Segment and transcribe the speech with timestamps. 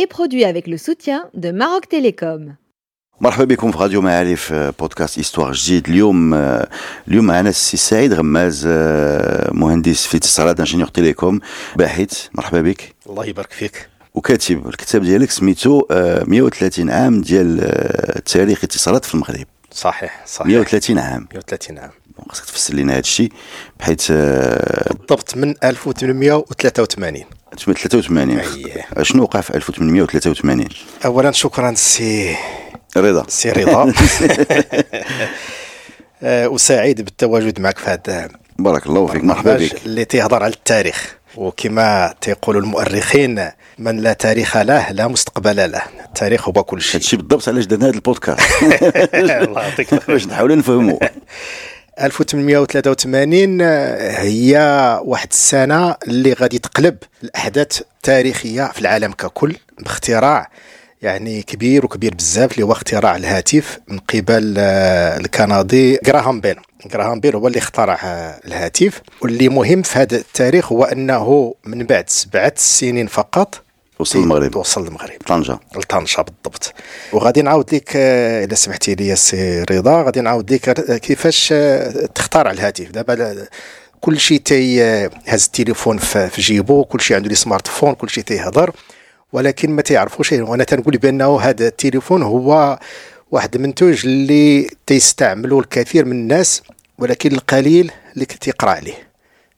[0.00, 2.54] est produit avec le soutien de Maroc Télécom.
[3.20, 6.68] مرحبا بكم في راديو معارف آه، podcast Histoire جديد اليوم آه،
[7.08, 11.40] اليوم معنا السي سعيد غماز آه، مهندس في اتصالات ingénieur télécom
[11.76, 18.18] باحث مرحبا بك الله يبارك فيك وكاتب الكتاب ديالك سميتو آه، 130 عام ديال آه،
[18.18, 23.00] تاريخ اتصالات في المغرب صحيح صحيح 130 عام 130 عام bon، خاصك تفسر لنا هذا
[23.00, 23.32] الشيء
[23.80, 27.24] بحيث آه، بالضبط من 1883
[27.58, 28.86] 83 أيه.
[29.02, 30.64] شنو وقع في 1883
[31.04, 32.36] اولا شكرا سي
[32.96, 33.24] رضا.
[33.28, 33.92] سي رضا.
[36.22, 39.86] آه، وسعيد بالتواجد معك في هذا بارك الله فيك مرحبا بك.
[39.86, 41.14] اللي تيهضر على التاريخ.
[41.36, 45.82] وكما تيقول المؤرخين من لا تاريخ له لا مستقبل له.
[46.04, 47.00] التاريخ هو كل شيء.
[47.00, 48.40] هادشي بالضبط علاش درنا هذا البودكاست؟
[49.14, 50.10] الله يعطيك.
[50.10, 50.98] باش نحاولوا نفهموا.
[52.00, 53.60] 1883
[54.26, 54.58] هي
[55.04, 60.50] واحد السنة اللي غادي تقلب الأحداث التاريخية في العالم ككل باختراع
[61.02, 66.56] يعني كبير وكبير بزاف اللي هو اختراع الهاتف من قبل آه، الكندي جراهام بيل.
[66.86, 69.00] جراهام بيل هو اللي اخترع آه، الهاتف.
[69.20, 73.62] واللي مهم في هذا التاريخ هو أنه من بعد سبعة سنين فقط
[73.98, 74.56] وصل المغرب.
[74.56, 75.18] وصل المغرب.
[75.26, 76.74] طنجة لطنجة بالضبط.
[77.12, 82.06] وغادي نعاود لك آه، الا سمحتي لي السي رضا غادي نعاود لك آه، كيفاش آه،
[82.06, 82.90] تخترع الهاتف.
[82.90, 83.46] دابا
[84.00, 84.82] كل شيء تي
[85.26, 88.70] هز التليفون في في جيبو كل شيء عنده les smartphones كل شيء تيهضر
[89.32, 92.78] ولكن ما تيعرفوش وأنا تنقول بأنه هذا التليفون هو
[93.30, 96.62] واحد المنتوج اللي تيستعملوا الكثير من الناس
[96.98, 99.07] ولكن القليل اللي تيقرا عليه.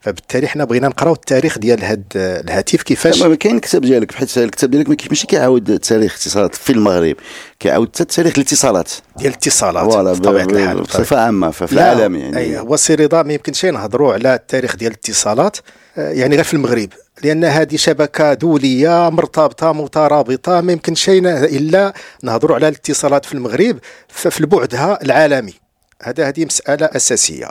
[0.01, 4.71] فبالتالي حنا بغينا نقراو التاريخ ديال هذا الهاتف كيفاش؟ ما كاين الكتاب ديالك بحيث الكتاب
[4.71, 7.17] ديالك ماشي كيعاود تاريخ الاتصالات في المغرب
[7.61, 8.91] كيعاود حتى تاريخ الاتصالات.
[9.17, 12.39] ديال الاتصالات بطبيعة الحال بصفة عامة في العالم يعني.
[12.39, 15.57] أي هو سي رضا ما يمكنش نهضروا على التاريخ ديال الاتصالات
[15.99, 16.89] آه، يعني غير في المغرب
[17.25, 23.79] لأن هذه شبكة دولية مرتبطة مترابطة ما يمكنش إلا نهضروا على الاتصالات في المغرب
[24.09, 25.60] في بعدها العالمي.
[26.03, 27.49] هذا هذه مسألة أساسية.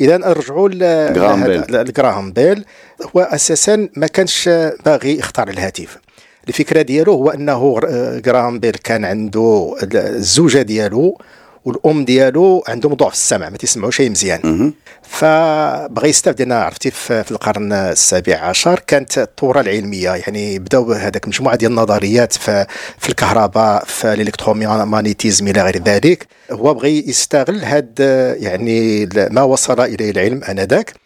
[0.00, 0.68] إذا نرجعوا.
[0.68, 2.64] لجراهام بيل.
[3.16, 4.48] هو أساسا ما كانش
[4.84, 5.98] باغي يختار الهاتف.
[6.48, 11.18] الفكرة ديالو هو أنه آه، جراهام بيل كان عنده الزوجة ديالو
[11.64, 14.72] والأم ديالو عندهم ضعف السمع ما تسمعوا شيء مزيان.
[15.02, 21.56] فبغى يستافد لأن عرفتي في القرن السابع عشر كانت الثوره العلمية يعني بداو هذاك مجموعة
[21.56, 22.66] ديال النظريات في,
[22.98, 26.26] في الكهرباء في الالكترومagnétisme إلى غير ذلك.
[26.50, 28.00] هو بغى يستغل هاد
[28.40, 31.01] يعني ما وصل إليه العلم آنذاك.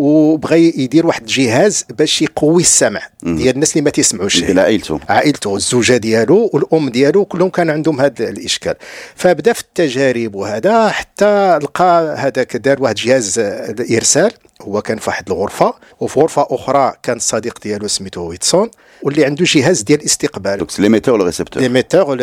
[0.00, 5.00] وبغى يدير واحد الجهاز باش يقوي السمع ديال الناس اللي ما تيسمعوش ديال عائلته.
[5.08, 8.74] عائلته الزوجه ديالو والأم ديالو كلهم كان عندهم هذا الإشكال.
[9.14, 15.10] فبدا في التجارب وهذا حتى لقى هذاك دار واحد جهاز آه، ارسال هو كان في
[15.10, 18.70] واحد الغرفة وفي غرفة أخرى كان الصديق ديالو سميتو واتسون
[19.02, 22.14] واللي عنده جهاز ديال الاستقبال donc l'émetteur و le récepteur l'émetteur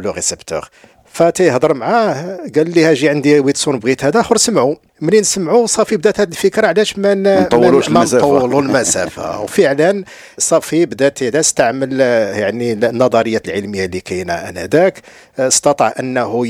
[0.00, 0.68] لو ريسبتور
[1.14, 4.74] فتيهضر معاه قال لي هاجي عندي ويتسون بغيت هذا آخر سمعوا.
[5.00, 8.26] منين سمعوا؟ صافي بدات هذه الفكرة علاش ما نطولوش ما المسافة.
[8.26, 9.40] نطولوا المسافة.
[9.42, 10.04] وفعلا
[10.38, 15.00] صافي بدات هذا استعمل يعني النظريات العلمية اللي كاينة آنذاك.
[15.38, 16.46] استطاع أنه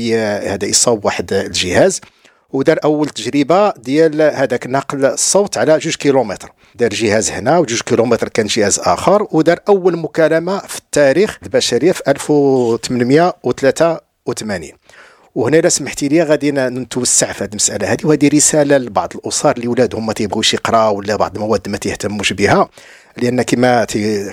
[0.53, 2.01] هذا يصوب واحد الجهاز
[2.53, 6.51] ودار أول تجربة ديال هذاك نقل الصوت على جوج كيلومتر.
[6.75, 12.01] دار جهاز هنا وجوج كيلومتر كان جهاز آخر ودار أول مكالمة في التاريخ البشرية في
[14.27, 14.71] 1883
[15.35, 19.67] وهنا الا سمحتي لي غادي نتوسع في هذه المسألة هذه وهذه رسالة لبعض الأسر اللي
[19.67, 22.69] ولادهم ما تيبغوش يقراوا ولا بعض المواد ما تيهتموش بها.
[23.17, 23.87] لأن كما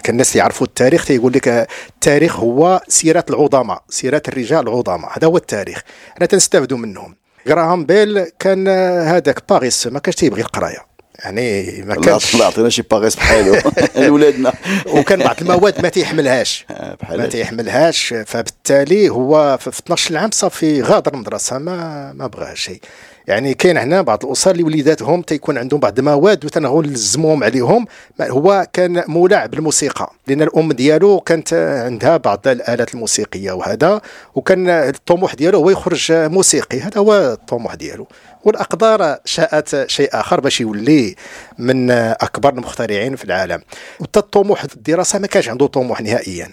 [0.09, 5.19] الناس يعرفوا التاريخ تيقول لك التاريخ هو سيرة العظماء سيرة الرجال العظماء.
[5.19, 5.83] هذا هو التاريخ.
[6.19, 7.17] أنا تنستافدوا منهم.
[7.47, 8.69] جراهام بيل كان
[9.09, 10.92] هذاك باريس ما كانش تيبغي القراية.
[11.25, 13.57] يعني ما كانش الله يعطينا شي باغيس بحالو
[13.97, 14.53] لولادنا
[14.95, 16.67] وكان بعض المواد ما تيحملهاش.
[17.01, 17.27] بحال ما.
[17.27, 22.81] تيحملهاش فبالتالي هو في في 12 عام صافي غادر المدرسة ما ما بغاش شيء
[23.27, 27.87] يعني كاين هنا بعض الأسر اللي وليداتهم تيكون عندهم بعض المواد وتنغوا نلزموهم عليهم.
[28.21, 31.55] هو كان مولع بالموسيقى لأن الأم ديالو كانت
[31.87, 34.01] عندها بعض الآلات الموسيقية وهذا
[34.35, 38.07] وكان الطموح ديالو هو يخرج موسيقي هذا هو الطموح ديالو.
[38.45, 41.17] والأقدار شاءت شيء آخر باش يولي
[41.59, 43.63] من أكبر المخترعين في العالم.
[44.01, 46.49] وحتى الطموح في الدراسة ما كانش عنده طموح نهائيا.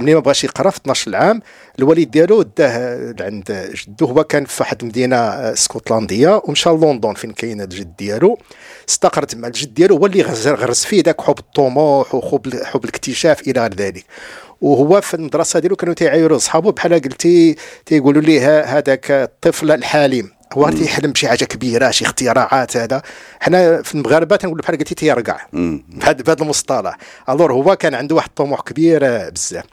[0.00, 1.42] ملي ما بغاش يقرا في 12 عام
[1.78, 7.60] الوالد ديالو داه عند جدو هو كان في واحد المدينة اسكتلنديه ومشى لندن فين كاين
[7.60, 8.38] الجد ديالو.
[8.88, 13.60] استقر تما الجد ديالو هو اللي غرس فيه ذاك حب الطموح وحب حب الاكتشاف إلى
[13.60, 14.04] غير ذلك.
[14.60, 17.56] وهو في المدرسة ديالو كانوا تيعايروا صحابو بحال قلتي
[17.86, 23.02] تيقولوا ليه هذاك الطفل الحليم هو تيحلم بشي حاجة كبيرة شي اختراعات هذا.
[23.40, 25.40] حنا في المغاربة تنقولوا بحال قلتي تيرقع.
[25.52, 26.96] بهذا المصطلح
[27.28, 29.64] ألور هو كان عنده واحد الطموح كبير بزاف.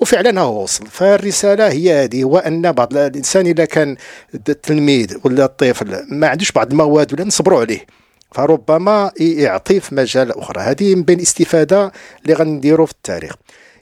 [0.00, 0.86] وفعلا هو وصل.
[0.86, 3.96] فالرسالة هي هذه هو أن بعض الإنسان اذا كان
[4.34, 7.86] التلميذ ولا الطفل ما عندوش بعض المواد ولا نصبروا عليه
[8.32, 10.60] فربما يعطي في مجال أخرى.
[10.60, 11.92] هذه من بين الاستفادة
[12.22, 13.32] اللي غنديروا في التاريخ.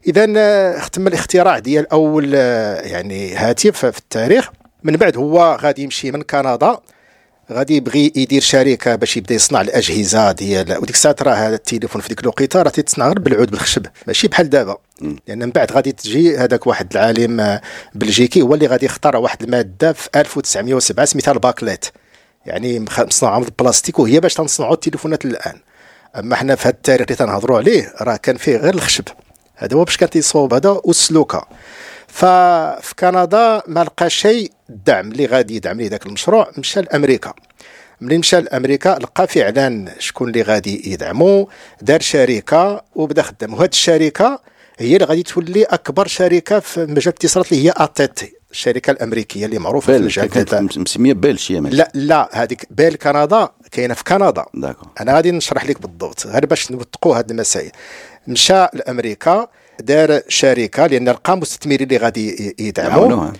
[0.07, 4.51] اذا ختم الاختراع ديال أول يعني هاتف في التاريخ.
[4.83, 6.81] من بعد هو غادي يمشي من كندا
[7.53, 12.09] غادي يبغي يدير شركة باش يبدأ يصنع الأجهزة ديال وديك الساعة راه هذا التليفون في
[12.09, 13.87] ديك الوقيتة راه تيتصنع غير بالعود بالخشب.
[14.07, 14.77] ماشي بحال دابا.
[15.29, 17.61] لأن من بعد غادي تجي هذاك واحد العالم آه،
[17.95, 21.87] بلجيكي هو اللي غادي يختار واحد المادة في 1907 سميتها ال Bakélite.
[22.47, 25.59] يعني مصنوعه من البلاستيك وهي باش تنصنعوا التليفونات الآن.
[26.17, 29.05] أما حنا في هذا التاريخ اللي تنهضروا عليه راه كان فيه غير الخشب.
[29.57, 31.47] هذا هو باش كان تيصوب هذا والسلوكه
[32.17, 37.35] ففي كندا ما لقى شيء الدعم اللي غادي يدعم ليه ذاك المشروع مشى لأمريكا.
[38.01, 41.49] ملي مشى لأمريكا لقى فعلا شكون اللي غادي يدعمو
[41.83, 44.41] دار شركة وبدا خدام وهاد الشركة
[44.79, 49.59] هي اللي غادي تولي أكبر شركة في مجال الاتصالات اللي هي اتيتي الشركة الأمريكية اللي
[49.59, 54.45] معروفة في المجال مسمية بيل شي لا لا هذيك بيل كندا كاينة في كندا.
[54.55, 54.87] داكو.
[55.01, 56.27] أنا غادي نشرح لك بالضبط.
[56.27, 57.71] غير باش نوثقوا هذه المسائل.
[58.27, 59.49] مشى لأمريكا
[59.81, 63.31] دار شركة لأن لقى مستثمرين اللي غادي يدعموا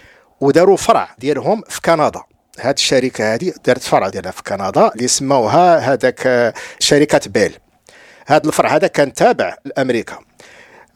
[0.41, 2.23] وداروا فرع ديالهم في كندا.
[2.61, 7.59] هذه الشركة هذه دارت فرع ديالها في كندا اللي سموها هذاك شركة بيل.
[8.27, 10.19] هذا الفرع هذا كان تابع لأمريكا.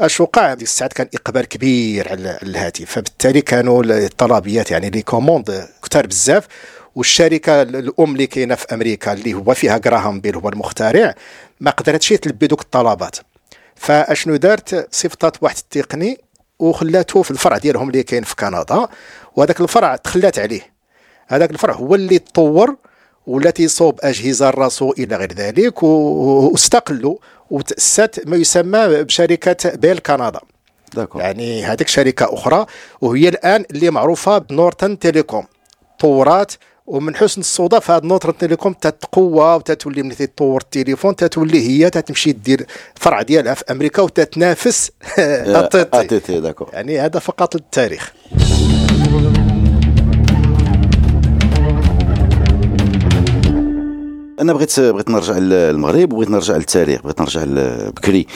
[0.01, 2.91] اش وقع ديك الساعات كان إقبال كبير على الهاتف.
[2.91, 6.47] فبالتالي كانوا الطلبيات يعني les commandes كثار بزاف.
[6.95, 11.15] والشركة الأم اللي كاينة في أمريكا اللي هو فيها جراهام بيل هو المخترع
[11.61, 13.17] ما قدرتش تلبي دوك الطلبات.
[13.81, 16.19] فأشنو دارت؟ صيفطات واحد التقني
[16.59, 18.89] وخلاته في الفرع ديالهم اللي كاين في كندا
[19.37, 20.73] وهذاك الفرع تخلات عليه.
[21.29, 22.77] هذاك الفرع هو اللي تطور
[23.27, 27.17] ولا تيصوب أجهزة راسو إلى غير ذلك واستقلوا
[27.51, 30.41] وتأسست ما يسمى بشركة بيل كندا.
[30.95, 31.19] d'accord.
[31.19, 32.67] يعني هذيك شركة أخرى
[33.01, 35.47] وهي الآن اللي معروفة ب Northern Telecom.
[35.99, 36.53] طورات
[36.91, 42.67] ومن حسن الصدف هاد Northern Telecom تتقوى وتتولي ملي تطور التليفون تتولي هي تتمشي دير
[42.95, 48.13] فرع ديالها في أمريكا وتتنافس AT&T يعني هذا فقط للتاريخ
[54.41, 57.45] أنا بغيت بغيت نرجع للمغرب وبغيت نرجع للتاريخ بغيت نرجع
[57.91, 58.27] بكري.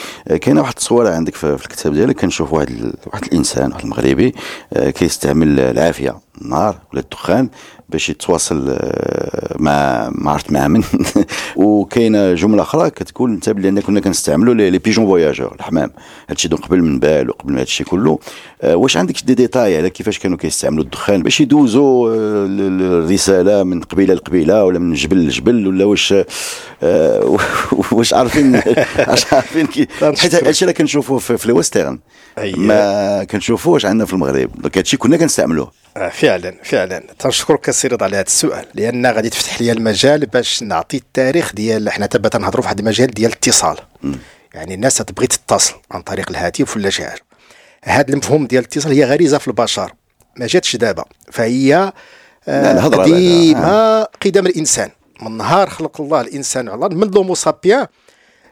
[0.41, 4.35] كاينة واحد التصويرة عندك في الكتاب ديالك كنشوف واحد واحد الإنسان واحد المغربي
[4.73, 6.24] آه، كيستعمل العافية.
[6.41, 7.49] النار ولا الدخان
[7.89, 10.83] باش يتواصل آه، مع ما عرفت مع من؟
[11.55, 15.91] وكاينة جملة أخرى كتقول أنت بلي كنا كنستعملوا les pigeons voyageurs الحمام.
[16.29, 18.19] هادشي donc قبل من بيل وقبل من هادشي كله.
[18.61, 23.81] آه، واش عندك دي ديتاي على كيفاش كانوا كيستعملوا الدخان باش يدوزوا آه، الرسالة من
[23.81, 26.13] قبيلة لقبيلة ولا من جبل لجبل ولا واش
[27.91, 28.61] واش عارفين
[29.09, 29.67] واش عارفين
[30.01, 31.99] حيت هادشي راه كنشوفوه في ال western.
[32.37, 34.61] ما كنشوفوهش عندنا في المغرب.
[34.61, 35.71] donc هادشي كنا كنستعملوه.
[35.97, 37.03] آه، فعلا فعلا.
[37.19, 41.89] تنشكرك سي رضا على هذا السؤال لأن غادي تفتح لي المجال باش نعطي التاريخ ديال
[41.89, 43.77] حنا دابا تنهضروا في واحد المجال ديال الاتصال.
[44.53, 47.21] يعني الناس تبغي تتصل عن طريق الهاتف ولا شي حاجة.
[47.83, 49.91] هذا المفهوم ديال الاتصال هي غريزة في البشر.
[50.37, 51.05] ما جاتش دابا.
[51.31, 51.93] فهي
[52.47, 54.09] آه ديما آه.
[54.25, 54.89] قدم الإنسان.
[55.21, 57.87] من نهار خلق الله الإنسان على من لومو سابيان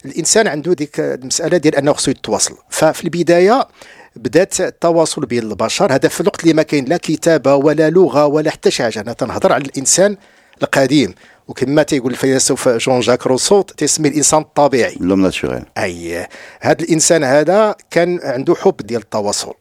[0.06, 2.56] الإنسان عنده ديك المسألة ديال أنه خصو يتواصل.
[2.70, 3.68] ففي البداية
[4.16, 5.94] بدات التواصل بين البشر.
[5.94, 9.00] هذا في الوقت اللي ما كاين لا كتابة ولا لغة ولا حتى شي حاجة.
[9.00, 10.18] أنا تنهضر على الإنسان
[10.64, 11.14] القديم.
[11.48, 14.98] وكما تيقول الفيلسوف جون جاك روسو تسمي الإنسان الطبيعي.
[15.00, 16.28] لوم ناتشوريل أي.
[16.62, 19.54] هذا الإنسان هذا كان عنده حب ديال التواصل.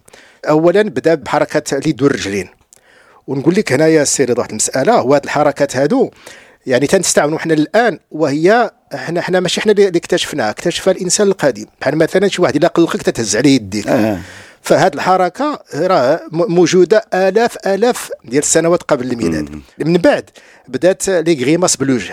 [0.49, 2.49] اولا بدأ بحركة اليد والرجلين
[3.27, 6.11] ونقول لك هنايا سي رضا واحد المسألة هو الحركات هادو
[6.67, 11.67] يعني تنستعملوا حنا الآن وهي إحنا إحنا ماشي إحنا اللي اكتشفناها اكتشفها الإنسان القديم.
[11.81, 13.89] بحال مثلا شي واحد إلا قلقك تتهز عليه يديك.
[13.89, 14.19] آه.
[14.63, 19.61] فهاد الحركة راه موجودة آلاف آلاف ديال السنوات قبل الميلاد.
[19.79, 20.31] من بعد
[20.69, 22.11] بدات les grimaces بالوجه.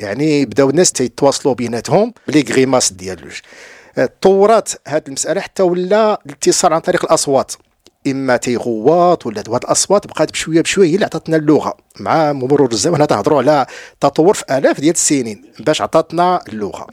[0.00, 3.38] يعني بداو الناس يتواصلوا بيناتهم ب les grimaces ديال الوجه
[4.22, 7.52] طورات هذه المسألة حتى ولا الإتصال عن طريق الأصوات.
[8.06, 11.76] إما تيغوات ولا هاد الاصوات بقات بشوية بشوية هي اللي عطاتنا اللغة.
[12.00, 13.66] مع مرور الزمن تهضروا على
[14.00, 16.86] تطور في آلاف ديال السنين باش عطاتنا اللغة.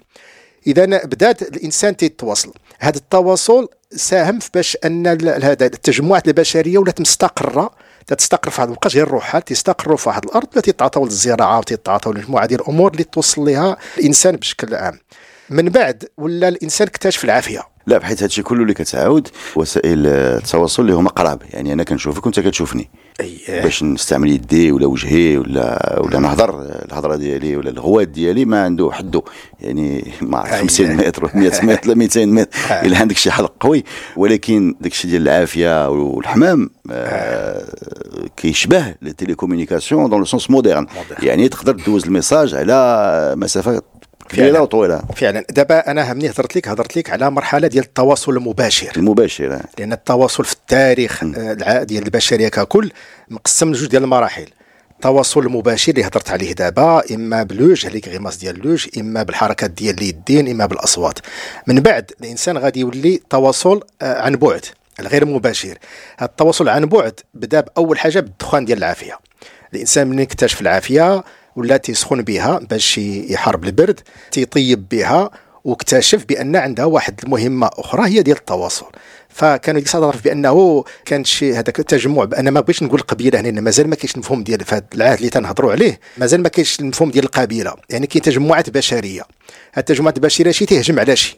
[0.67, 2.53] إذا بدات الإنسان تيتواصل.
[2.79, 7.71] هذا التواصل ساهم في باش أن هذا التجمعات البشرية ولات مستقرة.
[8.07, 12.45] تستقر في واحد الوقت غير روحها تستقروا في واحد الأرض التي تعطوا للزراعة وتتعاطوا لمجموعة
[12.45, 14.99] ديال الأمور اللي توصل لها الإنسان بشكل عام.
[15.49, 17.76] من بعد ولا الإنسان اكتشف العافية.
[17.87, 22.39] لا بحيث هادشي كله اللي كتعاود وسائل التواصل اللي هما قراب يعني أنا كنشوفك وأنت
[22.39, 22.89] كتشوفني.
[23.19, 23.61] أيه.
[23.63, 28.91] باش نستعمل يدي ولا وجهي ولا ولا نهضر الهضرة ديالي ولا الغوات ديالي ما عنده
[28.91, 29.21] حدو
[29.61, 32.49] يعني ما عرف 50 متر ولا 100 متر ولا 200 متر.
[32.71, 33.83] إلا عندك شي حلق قوي.
[34.17, 37.65] ولكن داك الشيء ديال العافية والحمام آه
[38.37, 40.87] كيشبه ال télécommunication dans le sens moderne
[41.23, 43.81] يعني تقدر دوز ال message على مسافة
[44.29, 45.45] كبيره وطويله فعلا.
[45.49, 48.91] دابا أنا ملي هضرت لك هضرت لك على مرحلة ديال التواصل المباشر.
[48.97, 49.61] المباشر.
[49.79, 51.23] لأن التواصل في التاريخ
[51.83, 52.91] ديال البشرية ككل
[53.29, 54.47] مقسم لجوج ديال المراحل.
[54.91, 59.97] التواصل المباشر اللي هضرت عليه دابا إما بالوجه هذيك grimaces ديال الوجه إما بالحركات ديال
[59.97, 61.19] اليدين إما بالأصوات.
[61.67, 64.65] من بعد الإنسان غادي يولي تواصل عن بعد
[64.99, 65.77] الغير مباشر.
[66.17, 69.19] هذا التواصل عن بعد بدأ بأول حاجة بالدخان ديال العافية.
[69.73, 71.23] الإنسان من اكتشف العافية
[71.57, 73.99] ولا تيسخن بها باش يحارب البرد
[74.31, 75.29] تيطيب بها
[75.63, 78.85] واكتشف بأن عندها واحد المهمة أخرى هي ديال التواصل.
[79.29, 83.95] فكانوا يتصادف بأنه كان شي هذاك التجمع أنا ما بغيتش نقول قبيلة هنا مازال ما
[83.95, 87.73] كاينش المفهوم ديال في هذا العهد اللي تنهضروا عليه مازال ما كاينش المفهوم ديال القبيلة.
[87.89, 89.21] يعني كاين تجمعات بشرية.
[89.77, 91.37] التجمعات البشرية شي تهجم على شي.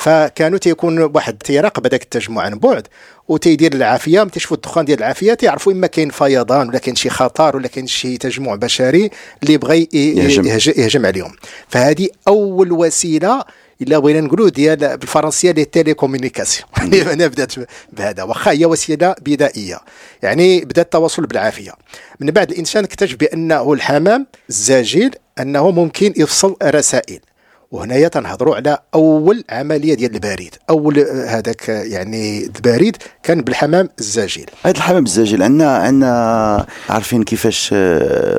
[0.00, 2.86] فكانوا تيكون واحد تيراقب هذاك التجمع عن بعد
[3.28, 7.68] وتيدير العافية ملي الدخان ديال العافية تيعرفوا إما كاين فيضان ولا كاين شي خطر ولا
[7.68, 9.10] كاين شي تجمع بشري
[9.42, 10.46] اللي بغى يهجم.
[10.76, 11.32] يهجم عليهم.
[11.68, 13.44] فهذه أول وسيلة
[13.82, 16.68] إلا بغينا نقولوا ديال بالفرنسية les télécommunications.
[16.78, 17.52] يعني أنا بدأت
[17.92, 19.78] بهذا واخا هي وسيلة بدائية.
[20.22, 21.72] يعني بدأ التواصل بالعافية.
[22.20, 27.20] من بعد الإنسان اكتشف بأنه الحمام الزاجل أنه ممكن يوصل رسائل.
[27.70, 30.54] وهنايا تنهضروا على أول عملية ديال البريد.
[30.70, 30.98] أول
[31.28, 34.44] هذاك يعني البريد كان بالحمام الزاجل.
[34.62, 37.74] هذا الحمام الزاجل عندنا عندنا عارفين كيفاش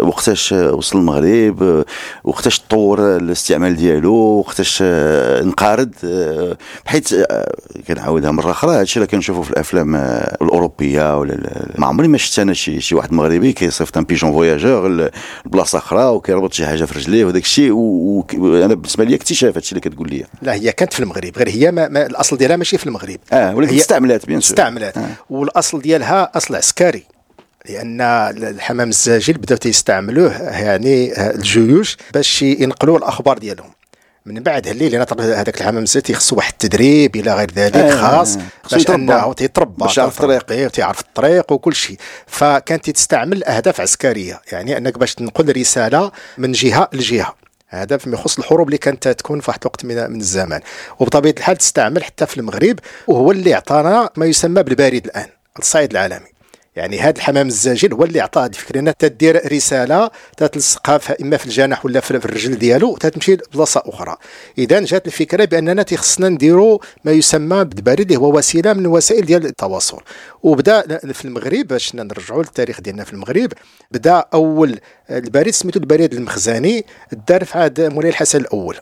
[0.01, 1.85] وقتاش وصل المغرب
[2.23, 5.91] وقتاش تطور الاستعمال ديالو وقتاش انقرض
[6.85, 7.15] بحيث
[7.87, 8.75] كنعاودها مرة أخرى.
[8.75, 9.95] هادشي اللي كنشوفوا في الأفلام
[10.41, 15.09] الأوروبية ولا ما عمري ما شفت أنا شي شي واحد مغربي كيصيفط ان بيجون فواياجور
[15.45, 19.89] لبلاصة أخرى وكيربط شي حاجة في رجليه وداك الشيء وأنا بالنسبة لي اكتشاف هادشي اللي
[19.89, 20.25] كتقول لي.
[20.41, 23.19] لا هي كانت في المغرب غير هي ما, ما الأصل ديالها ماشي في المغرب.
[23.33, 25.09] آه ولكن استعملات بيان استعملات آه.
[25.29, 27.03] والأصل ديالها أصل عسكري
[27.69, 33.71] لأن الحمام الزاجل بداو تيستعملوه يعني الجيوش باش ينقلوا الأخبار ديالهم.
[34.25, 38.37] من بعد اللي لأن هذاك الحمام الزيت خصو واحد التدريب إلى غير ذلك آه خاص
[38.71, 40.65] باش أنه تيتربى باش يعرف الطريق.
[40.65, 41.97] وتيعرف الطريق وكل شيء.
[42.27, 47.35] فكانت تستعمل أهداف عسكرية يعني أنك باش تنقل رسالة من جهة لجهة.
[47.73, 50.61] هذا فيما يخص الحروب اللي كانت تكون في واحد الوقت من, من الزمان.
[50.99, 55.27] وبطبيعة الحال تستعمل حتى في المغرب وهو اللي اعطانا ما يسمى بالبارد الآن
[55.59, 56.30] الصيد العالمي.
[56.75, 61.45] يعني هذا الحمام الزاجل هو اللي عطى هذه الفكرة إنها تدير رسالة تتلصقها إما في
[61.45, 64.17] الجناح ولا في الرجل ديالو تتمشي لبلاصة أخرى.
[64.57, 69.45] اذا جات الفكرة بأننا تيخصنا نديروا ما يسمى بالبريد اللي هو وسيلة من وسائل ديال
[69.45, 70.01] التواصل.
[70.43, 73.53] وبدا في المغرب باش نرجعوا للتاريخ ديالنا في المغرب
[73.91, 76.85] بدا أول البريد سميتو البريد المخزني
[77.27, 78.77] دار في عهد مولاي الحسن الأول.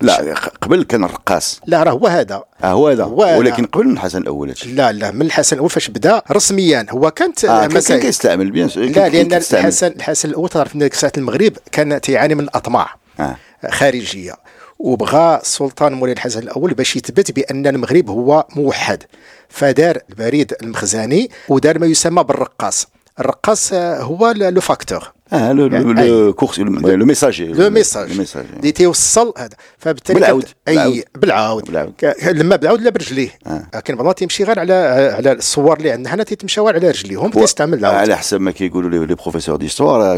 [0.00, 1.60] لا قبل كان الرقاص.
[1.66, 2.44] لا راه هو هذا.
[2.64, 3.04] آه هو هذا.
[3.04, 6.86] ولكن قبل من الحسن الأول لا لا من الحسن الأول فاش بدأ رسميا.
[6.90, 11.52] هو كانت آه كان كيستعمل بيان لا لأن الحسن الحسن الأول تعرف ان ساعة المغرب
[11.72, 13.36] كان تيعاني من الأطماع آه.
[13.70, 14.34] خارجية.
[14.78, 19.02] وبغى السلطان مولاي الحسن الأول باش يثبت بأن المغرب هو موحد.
[19.48, 22.86] فدار البريد المخزني ودار ما يسمى بالرقاص.
[23.20, 28.10] الرقاص هو لو فاكتور آه لو لو كورس لو ميساجي لو ميساج
[28.58, 31.92] اللي تيوصل هذا فبالتالي بالعود اي بالعود, بالعود.
[32.24, 33.80] لما بالعود لا برجليه آه.
[33.80, 34.74] كان بعض تيمشي غير على
[35.16, 39.06] على الصور اللي عندنا حنا تيتمشاو على رجليهم تيستعمل العود على حسب ما كيقولوا لي
[39.06, 40.16] لي بروفيسور ديستوار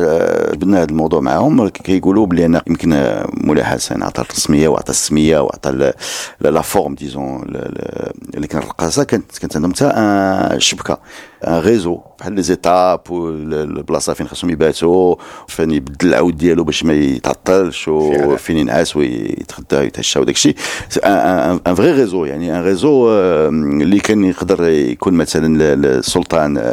[0.54, 5.94] جبنا هذا الموضوع معاهم كيقولوا بلي أنا يمكن مولاي حسن عطى الرسميه وعطى السميه وعطى
[6.40, 7.42] la forme disons
[8.34, 10.98] اللي كان الرقاصه كانت كانت عندهم حتى شبكه
[11.46, 15.16] un réseau بحال les étapes والبلاصه فين خاصهم يباتوا
[15.48, 20.54] فين يبدل العود ديالو باش ما يتعطلش وفين ينعس ويتغدى ويتعشى وداك الشيء
[21.04, 26.72] un vrai réseau يعني un réseau اللي كان يقدر يكون مثلا السلطان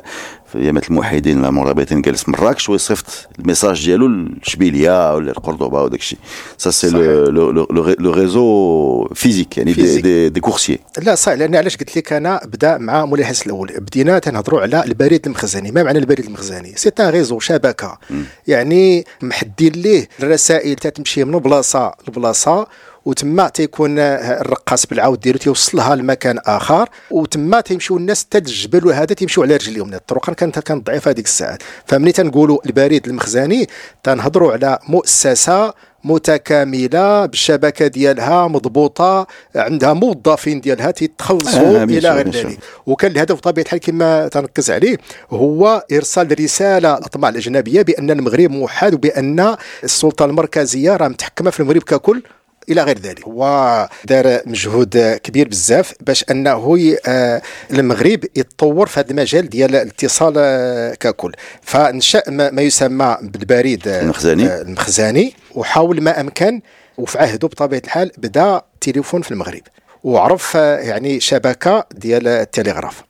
[0.55, 3.05] في ايامات الموحدين ولا مرابطين جالس مراكش ويصيفط
[3.39, 6.19] ال message ديالو لشبيليه ولا لقردوبا وداك الشيء.
[6.57, 10.03] ça c'est le réseau physique يعني physique.
[10.03, 13.71] des, des coursiers لا صح لأن علاش قلت لك أنا بدا مع مولاي حسن الأول.
[13.77, 15.71] بدينا تنهضروا على البريد المخزني.
[15.71, 17.97] ما معنى البريد المخزني؟ c'est un réseau شبكة.
[18.09, 18.21] م.
[18.47, 22.67] يعني محدين ليه الرسائل تتمشي من بلاصة لبلاصة
[23.05, 29.43] وتما تيكون الرقاص بالعود ديالو تيوصلها لمكان آخر وتما تيمشيو الناس حتى الجبل وهذا تيمشيو
[29.43, 30.29] على رجليهم الطرق.
[30.33, 31.63] كانت كانت ضعيفة هذيك الساعات.
[31.85, 33.67] فملي تنقولوا البريد المخزني
[34.03, 42.59] تنهضروا على مؤسسة متكاملة بالشبكة ديالها مضبوطة عندها موظفين ديالها تيتخلصوا آه إلى غير ذلك.
[42.85, 44.97] وكان الهدف بطبيعة الحال كما تنركز عليه
[45.31, 51.83] هو إرسال رسالة للأطماع الأجنبية بأن المغرب موحد وبأن السلطة المركزية راه متحكمة في المغرب
[51.83, 52.21] ككل.
[52.69, 53.23] إلى غير ذلك.
[53.23, 57.41] هو دار مجهود كبير بزاف باش أنه آه،
[57.71, 61.31] المغرب يتطور في هذا المجال ديال الاتصال آه، ككل.
[61.61, 64.61] فنشا ما يسمى بالبريد آه، المخزني.
[64.61, 66.61] المخزني وحاول ما أمكن
[66.97, 69.61] وفي عهده بطبيعة الحال بدا تليفون في المغرب.
[70.03, 73.03] وعرف يعني شبكة ديال التلغراف.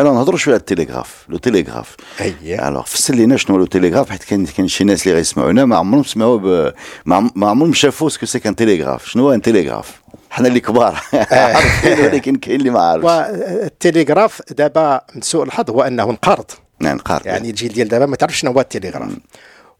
[0.00, 4.10] أنا نهضروا شوية على التليغراف le télégraphe اييه alors فسر لينا شنو هو لو تيليغراف
[4.10, 6.72] حيت كاين كاين شي ناس اللي غيسمعونا ما عمرهم سمعوا ب...
[7.06, 11.00] ما عمرهم شافوا ce que c'est qu'un télégraphe شنو هو un télégraphe حنا اللي كبار
[11.30, 16.44] عارفين ولكن كاين اللي ما عارفش والتليغراف دابا من سوء الحظ هو أنه انقرض.
[16.80, 17.26] نعم انقرض.
[17.26, 19.10] يعني الجيل ديال دابا ما تعرفش شنو هو التليغراف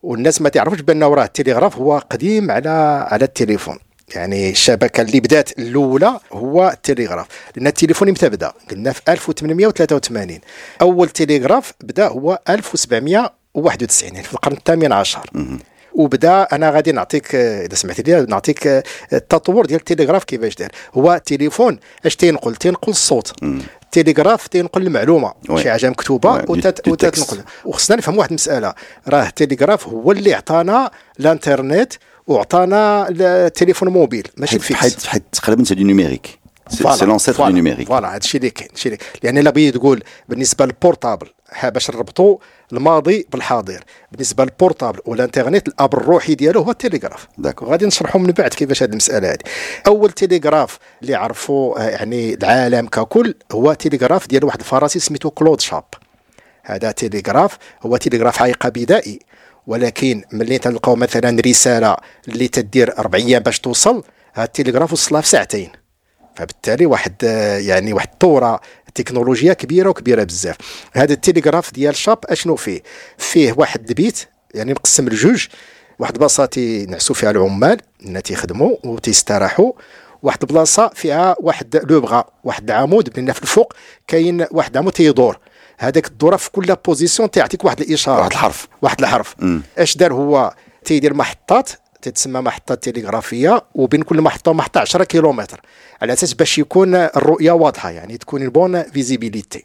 [0.03, 2.69] والناس ما تعرفش بأنه راه التليغراف هو قديم على
[3.11, 3.79] على التليفون.
[4.15, 10.39] يعني الشبكه اللي بدات الأولى هو التليغراف لأن التليفون متى بدا قلنا في 1883
[10.83, 15.31] أول تليغراف بدأ هو 1791 يعني في القرن الثامن عشر.
[15.95, 18.83] وبدأ أنا غادي نعطيك إذا سمحت لي نعطيك
[19.13, 23.33] التطور ديال التليغراف كيفاش دار هو التليفون اش تينقل؟ تينقل الصوت.
[23.83, 25.33] التليغراف تينقل المعلومة.
[25.57, 27.43] شي حاجة مكتوبة وتتنقل.
[27.65, 28.75] وخصنا نفهم واحد المسألة.
[29.09, 31.93] راه التليغراف هو اللي عطانا الانترنت
[32.27, 37.55] وعطانا التليفون موبيل ماشي ال fixe حيت حيت تقريبا c'est du numérique c'est l'ancêtre du
[37.55, 41.29] numérique voilà هذا الشيء اللي كاين الشيء لأن إلا بغيت تقول بالنسبة لل portable
[41.63, 42.39] باش نربطوا
[42.73, 43.85] الماضي بالحاضر.
[44.13, 47.29] بالنسبة لل portable والانترنت الأب الروحي ديالو هو التليغراف.
[47.39, 49.39] d'accord غادي نشرحوا من بعد كيفاش هذه المسألة هذه
[49.87, 55.85] أول تليغراف اللي عرفوا يعني العالم ككل هو تليغراف ديال واحد الفرنسي سميتو كلود شاب
[56.63, 59.19] هذا تليغراف هو تليغراف عتيق بدائي.
[59.67, 61.97] ولكن ملي تلقاو مثلا رسالة
[62.29, 64.03] اللي تدير أربع أيام باش توصل
[64.35, 65.71] هاد التليغراف وصلها في ساعتين.
[66.37, 67.23] فبالتالي واحد
[67.61, 68.61] يعني واحد الثوره
[68.95, 70.57] تكنولوجيا كبيرة وكبيرة بزاف.
[70.93, 72.83] هذا التليغراف ديال شاب أشنو فيه؟
[73.19, 74.25] فيه واحد البيت
[74.55, 75.47] يعني مقسم لجوج.
[75.99, 79.73] واحد البلاصه تينعسوا فيها العمال اللي تيخدموا وتيستراحوا
[80.23, 83.73] واحد البلاصه فيها واحد le bras واحد العمود بين في الفوق
[84.07, 85.39] كاين واحد العمود تيدور.
[85.79, 88.19] هذاك الدوره في كل position تيعطيك واحد الإشارة.
[88.19, 88.69] واحد الحرف.
[88.83, 89.35] واحد الحرف.
[89.79, 91.71] اش دار هو؟ تيدير محطات
[92.03, 95.61] تتسمى محطات تلغرافية وبين كل محطة ومحطه 10 كيلومتر.
[96.03, 99.65] على أساس باش يكون الرؤية واضحة يعني تكون bonne visibilité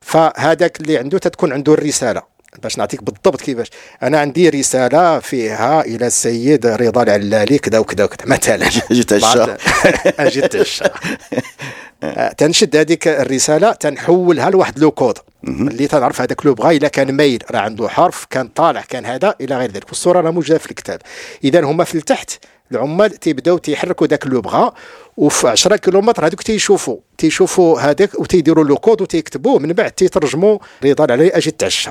[0.00, 2.22] فهذاك اللي عنده تتكون عنده الرسالة.
[2.62, 3.70] باش نعطيك بالضبط كيفاش.
[4.02, 8.28] أنا عندي رسالة فيها إلى السيد رضا العلالي كذا وكذا وكذا.
[8.28, 8.68] مثلا.
[8.92, 9.56] جيت عشا
[10.20, 10.90] جيت عشا
[12.38, 15.18] تنشد هذيك الرسالة تنحولها لواحد le code.
[15.44, 19.34] اللي تنعرف هذاك le bras إلا كان مايل راه عنده حرف كان طالع كان هذا
[19.40, 19.88] إلى غير ذلك.
[19.88, 21.00] والصورة راه موجودة في الكتاب.
[21.44, 22.30] اذا هما في التحت
[22.72, 24.72] العمال تيبداو تيحركوا ذاك le bras
[25.16, 26.96] وفي 10 كيلومتر هذوك تيشوفوا.
[27.18, 29.58] تيشوفوا هذاك وتيديروا le code وتيكتبوه.
[29.58, 31.90] من بعد تيترجموا رضا علي أجي تعشى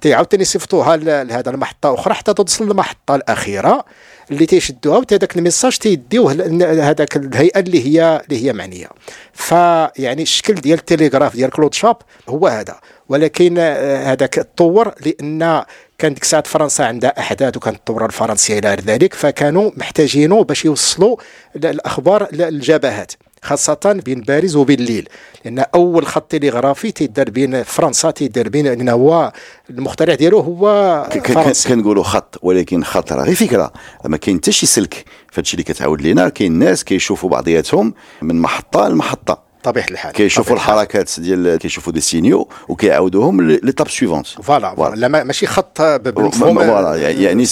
[0.00, 3.84] تيعاودوا يصيفطوها لهذا المحطة أخرى حتى توصل للمحطة الأخيرة
[4.30, 6.32] اللي تيشدوها وهذاك ال message تيديوه
[6.62, 8.88] هذاك الهيئة اللي هي اللي هي معنية.
[9.32, 11.96] فيعني الشكل ديال التليغراف ديال كلود شاب
[12.28, 12.80] هو هذا.
[13.08, 15.64] ولكن آه، هذاك تطور لأن
[15.98, 21.16] كان ديك الساعة فرنسا عندها أحداث وكانت الثوره الفرنسيه إلى ذلك فكانوا محتاجينه باش يوصلوا
[21.56, 23.12] الأخبار للجبهات
[23.46, 25.08] خاصة بين باريس وبين ليل.
[25.44, 29.32] لأن أول خط تلغرافي تيدار بين فرنسا تيدار بين لأن هو
[29.70, 33.72] المخترع ديالو هو فرنسي كنقولوا خط ولكن خط راه غير فكرة.
[34.04, 36.28] ما كاين حتى شي سلك فهادشي اللي كتعاود لينا.
[36.28, 39.46] كاين ناس كيشوفوا بعضياتهم من محطة لمحطة.
[39.62, 40.12] طبيعة الحال.
[40.12, 46.96] كيشوفوا الحركات ديال كيشوفوا des signaux وكيعاودوهم l'étape suivante voilà لا ماشي خط بالمفهوم voilà
[46.96, 47.46] يعني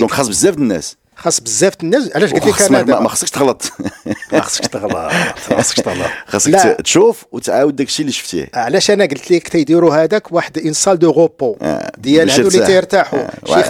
[0.00, 0.96] donc خاص بزاف الناس.
[1.22, 2.10] خاص بزاف الناس.
[2.14, 3.72] علاش قلت لك أنا ما خصكش تغلط.
[4.32, 4.94] ما خصكش تغلط.
[5.50, 6.06] ما خصكش تغلط.
[6.26, 8.48] خاصك تشوف وتعاود داك الشيء اللي شفتيه.
[8.54, 11.56] علاش أنا قلت لك تيديروا هذاك واحد انسال دو غوبو
[11.98, 13.26] ديال هادو اللي تيرتاحوا.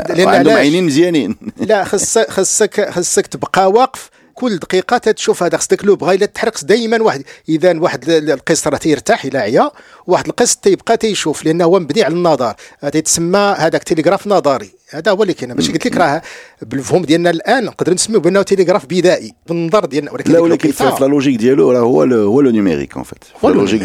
[0.08, 1.36] لأن عندهم عينين مزيانين.
[1.70, 5.56] لا خصك خصك خصك تبقى واقف كل دقيقة تتشوف هذا.
[5.56, 9.70] خصك لو بغا إلا تحرق دائما واحد إذا واحد القسط راه تيرتاح إلى عيا
[10.06, 12.54] واحد القسط تيبقى تيشوف لأنه هو مبني على النظر.
[12.92, 14.81] تيتسمى هذاك تلغراف نظري.
[14.94, 15.54] هذا هو اللي كاين.
[15.54, 16.22] باش قلت لك راه
[16.62, 21.06] بالفهم ديالنا الآن نقدر نسميو بأنه تيليغراف بدائي بالنظر ديالنا ولكن لا ولكن في لا
[21.06, 23.82] logique ديالو راه هو هو le numérique en fait هو logique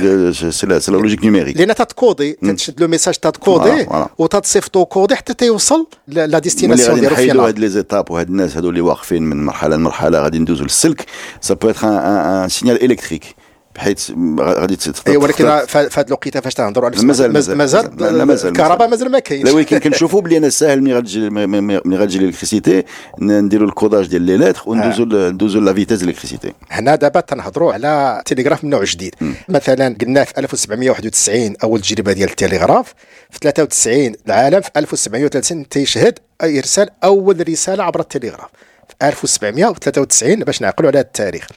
[0.51, 1.57] c'est la logique numérique.
[1.57, 7.59] لأن تتكودي تشد le message تتكودي وتتصيفطو codé حتى تيوصل la destination ديالو فين هاد
[7.59, 11.05] les étapes وهاد الناس هادو اللي واقفين من مرحلة لمرحلة غادي ندوزو للسلك.
[11.41, 13.35] ça peut être un signal électrique
[13.77, 19.11] بحيث غادي اي ولكن في هذه الوقيتة فاش تهضروا على مازال مازال مازال الكهرباء مازال
[19.11, 19.49] ما كاينش.
[19.49, 22.83] لا ولكن كنشوفوا بلي أنا ساهل ملي غتجي ملي غتجي l'électricité
[23.21, 28.21] نديروا ال codage ديال les lettres وندوزوا ندوزوا la vitesse l'électricité هنا دابا تنهضروا على
[28.25, 29.15] تليغراف من نوع جديد.
[29.49, 32.93] مثلا قلنا في 1791 أول تجربة ديال التليغراف
[33.29, 38.49] في 93 العالم في 1730 تيشهد إرسال أول رسالة عبر التليغراف
[38.87, 41.47] في 1793 باش نعقلوا على التاريخ.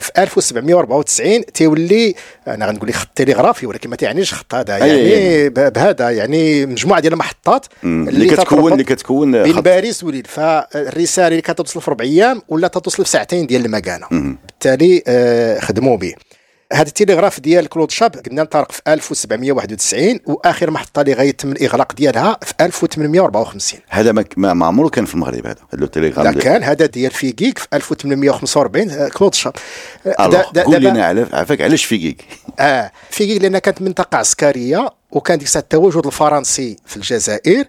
[0.00, 2.14] في 1794 تيولي
[2.48, 7.12] أنا غنقول لك خط تليغرافي ولكن ما تيعنيش خط هذا يعني بهذا يعني مجموعة ديال
[7.12, 12.68] المحطات اللي كتكون اللي كتكون بين باريس وليل فالرسالة اللي كتوصل في ربع أيام ولا
[12.68, 14.06] توصل في ساعتين ديال المكانة.
[14.10, 16.14] بالتالي آه، خدموا به.
[16.72, 22.38] هذا التلغراف ديال كلود شاب قلنا انطلق في 1791 وآخر محطة اللي غيتم الإغلاق ديالها
[22.42, 26.62] في 1854 هذا ما ما عمره كان في المغرب هذا هذا التليغراف لا كان.
[26.62, 29.52] هذا ديال فيكيك في 1845 آه، كلود شاب.
[30.06, 32.24] آه، قول لنا عافاك علاش فيكيك
[32.60, 37.64] آه فيكيك لأن كانت منطقة عسكرية وكان ديك التواجد الفرنسي في الجزائر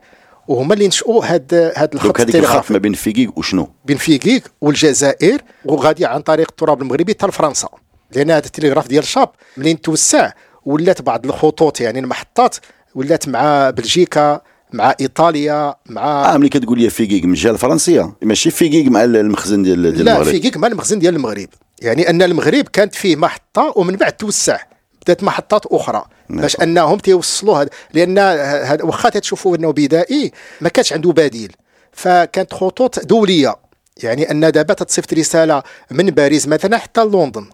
[0.48, 5.42] وهما اللي نشؤوا هاد هاد الخط هذيك الخط ما بين فيكيك وشنو؟ بين فيكيك والجزائر
[5.66, 7.70] وغادي عن طريق التراب المغربي حتى لفرنسا.
[8.12, 10.32] لأن هذا التلغراف ديال شاب منين توسع
[10.66, 12.56] ولات بعض الخطوط يعني المحطات
[12.96, 14.42] ولات مع بلجيكا
[14.74, 19.64] مع إيطاليا مع آه ملي كتقول لي فيكيك من الجهه الفرنسيه ماشي فيكيك مع المخزن
[19.64, 20.26] ديال ديال المغرب.
[20.26, 21.48] لا فيكيك مع المخزن ديال المغرب.
[21.82, 24.60] يعني أن المغرب كانت فيه محطة ومن بعد توسع
[25.02, 26.42] بدات محطات أخرى نعم.
[26.42, 28.18] باش أنهم تيوصلوا هذا لأن
[28.84, 31.52] واخا تشوفوا أنه بدائي ما كانش عنده بديل.
[31.92, 33.56] فكانت خطوط دولية.
[34.04, 37.46] يعني أن دابا تتصيفط رسالة من باريس مثلا حتى لندن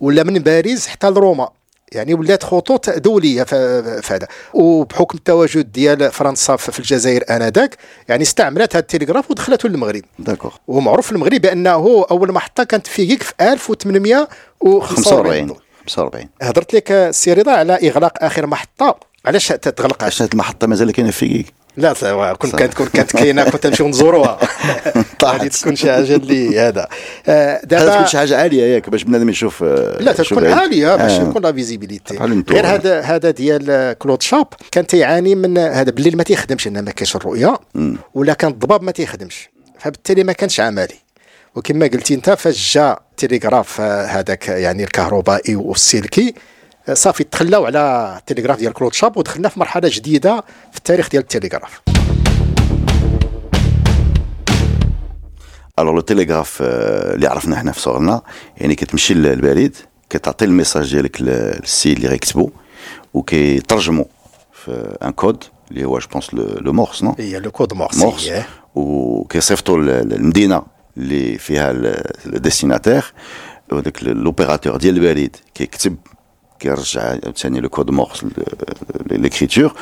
[0.00, 1.48] ولا من باريس حتى لروما.
[1.92, 7.76] يعني ولات خطوط دولية في هذا وبحكم التواجد ديال فرنسا في الجزائر آنذاك
[8.08, 10.02] يعني استعملت هذا التلغراف ودخلته للمغرب.
[10.18, 17.32] d'accord ومعروف في المغرب بأنه أول محطه كانت في في 1845 45 هضرت لك السي
[17.32, 18.96] رضا على إغلاق آخر محطة.
[19.26, 23.66] علاش تغلق عشان المحطة مازال كاينة في فيكيك لا كنت كانت تكون كانت كاينة كنت
[23.66, 24.38] نمشيو نزوروها
[25.24, 26.88] غادي تكون شي حاجة اللي هذا.
[27.28, 31.18] آه، دابا تكون شي حاجة عالية ياك باش بنادم يشوف آه، لا تكون عالية باش
[31.18, 32.16] يكون لا visibilité
[32.50, 36.90] غير هذا هذا ديال كلود شاب كان تيعاني من هذا بالليل ما تيخدمش لأن ما
[36.90, 37.58] كاينش الرؤية
[38.14, 39.50] ولا كان الضباب ما تيخدمش.
[39.78, 40.94] فبالتالي ما كانش عملي.
[41.54, 46.34] وكما قلتي انت فاش جا التليغراف آه، هذاك يعني الكهربائي والسلكي.
[46.92, 51.80] صافي تخلاو على التليغراف ديال كلود شاب ودخلنا في مرحلة جديدة في التاريخ ديال التليغراف
[55.78, 58.22] alors le télégraphe اللي عرفنا حنا في صغرنا
[58.56, 59.76] يعني كتمشي للبريد
[60.10, 62.50] كتعطي ال message ديالك للسيد اللي غيكتبو
[63.14, 64.08] وكيترجمو
[64.52, 68.30] في un code اللي هو je pense le morse نو هي le code morse morse
[68.74, 70.62] وكيصيفطو للمدينه
[70.96, 71.70] اللي فيها
[72.26, 73.12] ال destinataire
[73.72, 75.96] وداك l'opérateur ديال البريد كيكتب
[76.60, 78.24] كيرجع ثاني le code morse
[79.10, 79.72] l'écriture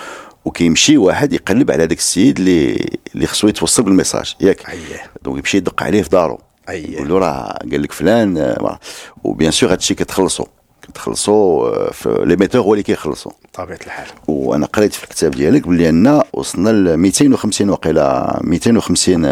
[0.44, 4.34] وكيمشي واحد يقلب على داك السيد اللي اللي خصو يتوصل بال message.
[4.40, 4.68] ياك.
[4.70, 6.38] اييه donc يمشي يدق عليه في دارو.
[6.68, 8.56] اييه يقول له راه قال لك فلان
[9.24, 10.46] و bien sûr هادشي كتخلصوا
[10.82, 14.06] كتخلصوا في l'émetteur هو اللي كيخلصوا بطبيعه الحال.
[14.28, 19.24] وأنا قريت في الكتاب ديالك بلي أن وصلنا ل 250 وقيلة 250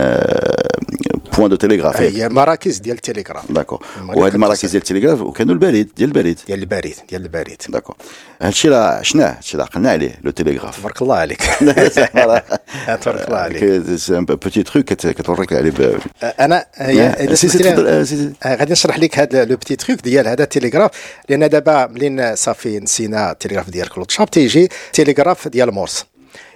[1.36, 3.52] points de télégraphe هي مراكز ديال التليغراف.
[3.52, 6.38] d'accord وهاد المراكز ديال التليغراف وكانوا البريد ديال البريد.
[6.46, 7.62] ديال البريد ديال البريد.
[7.68, 7.96] d'accord
[8.42, 11.42] هادشي راه عشناه هادشي راه عقلنا عليه le télégraphe تبارك الله عليك.
[13.02, 13.64] تبارك الله عليك.
[14.10, 16.66] petit truc كتوريك عليه أنا
[18.46, 20.90] غادي نشرح لك هذا le petit truc ديال هذا التليغراف
[21.28, 26.04] لأن دابا منين صافي نسينا التليغراف ديال كلود شاب تيجي تليغراف ديال مورس.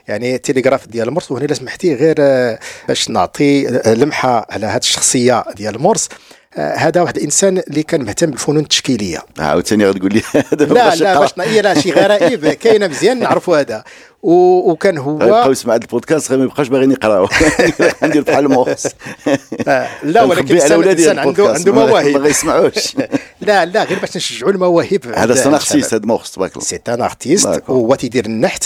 [0.08, 4.78] يعني التليغراف ديال مورس وهنا إلا سمحتي غير آه، باش نعطي آه، لمحة على هذه
[4.78, 6.08] الشخصية ديال مورس.
[6.56, 9.18] آه، هذا واحد الإنسان اللي كان مهتم بالفنون التشكيلية.
[9.38, 12.48] عاوتاني غتقول لي لا لا باش لا شي غرائب.
[12.62, 13.84] كاينة مزيان نعرفوا هذا.
[14.22, 17.28] وكان هو بقاو يسمع هذا البودكاست ما يبقاش باغيين يقراو
[18.02, 18.86] ندير بحال مورس
[20.02, 22.16] لا ولكن الانسان عنده عنده مواهب.
[22.16, 22.96] ما يسمعوش.
[23.40, 25.06] لا لا غير باش نشجعوا المواهب.
[25.16, 26.64] هذا c'est un artiste هذا مورس تبارك الله.
[26.64, 28.64] c'est un artiste هو تيدير النحت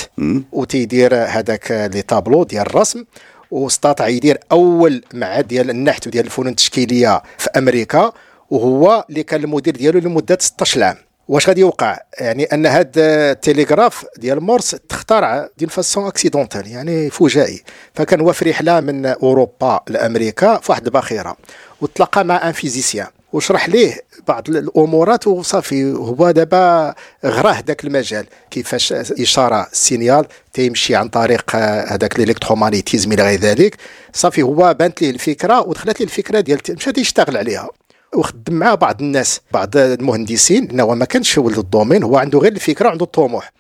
[0.53, 3.05] وتيدير هذاك les tableaux ديال الرسم
[3.51, 8.13] واستطاع يدير أول معهد ديال النحت وديال الفنون التشكيلية في أمريكا
[8.51, 10.97] وهو اللي كان المدير ديالو لمدة 16 عام.
[11.29, 12.91] واش غادي يوقع؟ يعني أن هذا
[13.31, 17.63] التليغراف ديال مورس تخترع d'une façon accidentelle يعني فجائي.
[17.95, 21.37] فكان هو في رحله من أوروبا لأمريكا في واحد الباخرة.
[21.81, 23.07] وتلاقى مع un physicien.
[23.33, 28.27] وشرح ليه بعض الأمورات وصافي هو دابا غراه ذاك المجال.
[28.51, 33.77] كيفاش إشارة signal تيمشي عن طريق هذاك ال électromagnétisme إلى غير ذلك.
[34.13, 37.69] صافي هو بانت ليه الفكرة ودخلت ليه الفكرة ديال مشى يشتغل عليها.
[38.15, 42.53] وخدم مع بعض الناس بعض المهندسين لأنه ما كانش ولد ال domaine هو عنده غير
[42.53, 43.53] الفكرة عنده الطموح.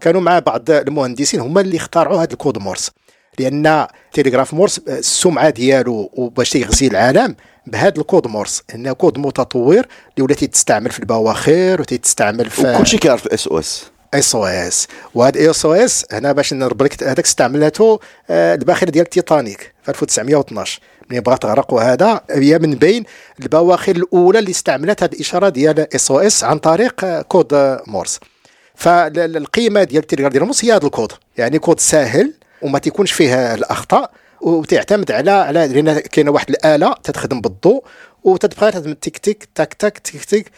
[0.00, 2.90] كانوا مع بعض المهندسين هما اللي اخترعوا هذا ال code morse.
[3.38, 8.62] لأن تيليغراف مورس السمعة ديالو وباش تيغزي العالم بهذا ال code morse.
[8.74, 9.86] انه كود متطور اللي
[10.18, 15.72] ولات تستعمل في البواخر وتستعمل في وكلشي كيعرف SOS اس أو اس وهذا اس أو
[15.72, 21.42] اس هنا باش نضرب لك هذاك استعملته آه، الباخره ديال تيتانيك في 1912 ملي بغات
[21.42, 23.04] تغرق وهذا هي من بين
[23.40, 28.20] البواخر الأولى اللي استعملت هذه الإشارة ديال SOS عن طريق آه، كود آه، morse.
[28.74, 31.12] فالقيمه ديال التليجرام ديال مورس هي هذا الكود.
[31.38, 37.40] يعني كود ساهل وما تيكونش فيه الأخطاء وتعتمد على على لأن كاينة واحد الآلة تتخدم
[37.40, 37.84] بالضوء
[38.24, 40.50] وتتبقى تخدم تيك تيك تاك تاك تيك تيك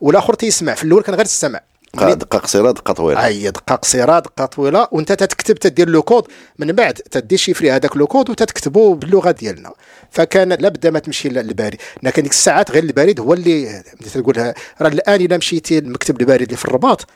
[0.00, 0.74] والآخر تيسمع.
[0.74, 1.60] في الأول كان غير السمع.
[1.94, 3.26] دقه قصيرة دقه طويلة.
[3.26, 6.24] أي دقه قصيرة دقه طويلة وأنت تتكتب تدير le code.
[6.58, 9.72] من بعد تديشيفري هذاك le code وتتكتبه باللغة ديالنا.
[10.10, 11.76] فكان لابد ما تمشي للبريد.
[12.02, 13.82] لكن ديك الساعات غير البريد هو اللي
[14.14, 17.06] تقولها راه الآن اذا مشيتي للمكتب البريد اللي في الرباط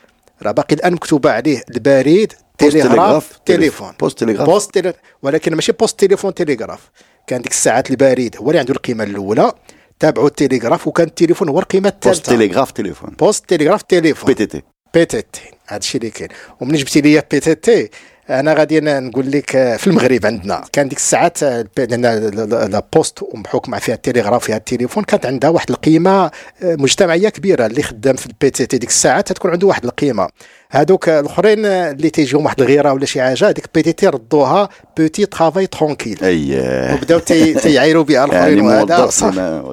[0.43, 4.95] راه باقي الآن مكتوبه عليه البريد télégraphe téléphone poste télégraphe poste.
[5.21, 6.89] ولكن ماشي poste téléphone télégraphe
[7.27, 9.53] كان ديك الساعات البريد هو اللي عنده القيمة الأولى.
[9.99, 12.19] تابعوا التليغراف وكان التليفون هو القيمة الثالثة.
[12.19, 13.09] بوست تليغراف تليفون.
[13.09, 14.27] poste télégraphe téléphone.
[14.27, 14.61] PTT
[14.93, 16.29] PTT هذا الشيء اللي كاين.
[16.59, 17.89] ومن جبتي لي PTT
[18.29, 20.63] أنا غادي نقول لك آه، في المغرب عندنا.
[20.73, 26.25] كان ديك الساعات آه، la poste بحكم فيها التليغراف فيها التليفون كانت عندها واحد القيمة
[26.25, 26.31] آه،
[26.63, 30.29] مجتمعية كبيرة اللي خدام في ال PTT ديك الساعات تكون عنده واحد القيمة.
[30.71, 36.19] هادوك الأخرين اللي تيجيهم واحد الغيرة ولا شي حاجة هذيك PTT ردوها petit travail tranquille.
[36.23, 37.19] اييه وبداو
[37.63, 39.09] تيعايروا بها الأخرين يعني وهذا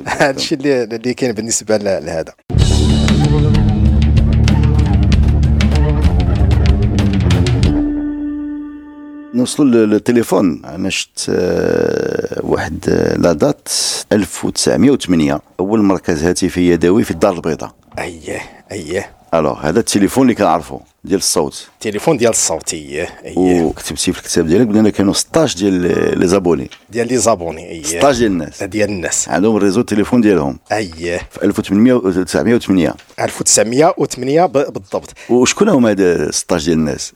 [0.07, 2.33] هذا الشيء اللي اللي كاين بالنسبة لهذا.
[9.37, 10.65] نوصلوا للتليفون.
[10.65, 13.69] أنا شفت آه، واحد آه، la date
[14.13, 17.75] 1908 أول مركز هاتفي يدوي في الدار البيضاء.
[17.99, 18.41] اييه
[18.73, 21.67] اييه alors هذا التليفون اللي كنعرفو ديال الصوت.
[21.75, 26.71] التليفون ديال الصوت اييه اييه وكتبتي في الكتاب ديالك بان كانوا 16 ديال les abonnés.
[26.91, 28.63] ديال les abonnés اييه 16 ديال الناس.
[28.63, 29.29] ديال الناس.
[29.29, 30.59] عندهم ال réseau التليفون ديالهم.
[30.73, 35.13] اييه في 1908 1908 ب- بالضبط.
[35.31, 37.13] وشكون هما هاد 16 ديال الناس؟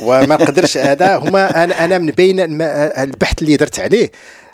[0.00, 4.10] وما نقدرش هذا هما أنا أنا من بين البحث اللي درت عليه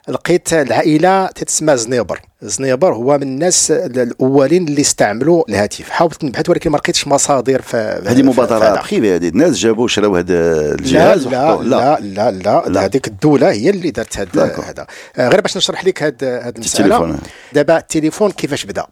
[0.08, 2.20] لقيت العائلة تتسمى زنيبر.
[2.42, 5.90] زنيبر هو من الناس الأولين اللي استعملوا الهاتف.
[5.90, 10.60] حاولت نبحث ولكن ما لقيتش مصادر ف هذه مبادرة privée هذه الناس جابوا شراو هذا
[10.74, 11.56] الجهاز لا.
[11.56, 11.98] لا لا.
[12.00, 12.64] لا, لا.
[12.68, 12.84] لا.
[12.84, 14.86] هذيك الدولة هي اللي دارت هذا.
[15.16, 16.54] آه، غير باش نشرح لك هذا هذه.
[16.56, 17.18] المسألة.
[17.52, 18.86] دابا التليفون كيفاش بدأ؟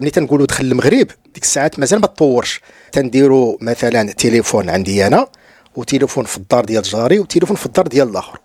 [0.00, 2.60] ملي تنقولوا دخل المغرب ديك الساعات مازال ما تطورش.
[2.92, 5.26] تنديروا مثلا تليفون عندي أنا
[5.76, 8.38] وتليفون في الدار ديال جاري وتليفون في الدار ديال الآخر.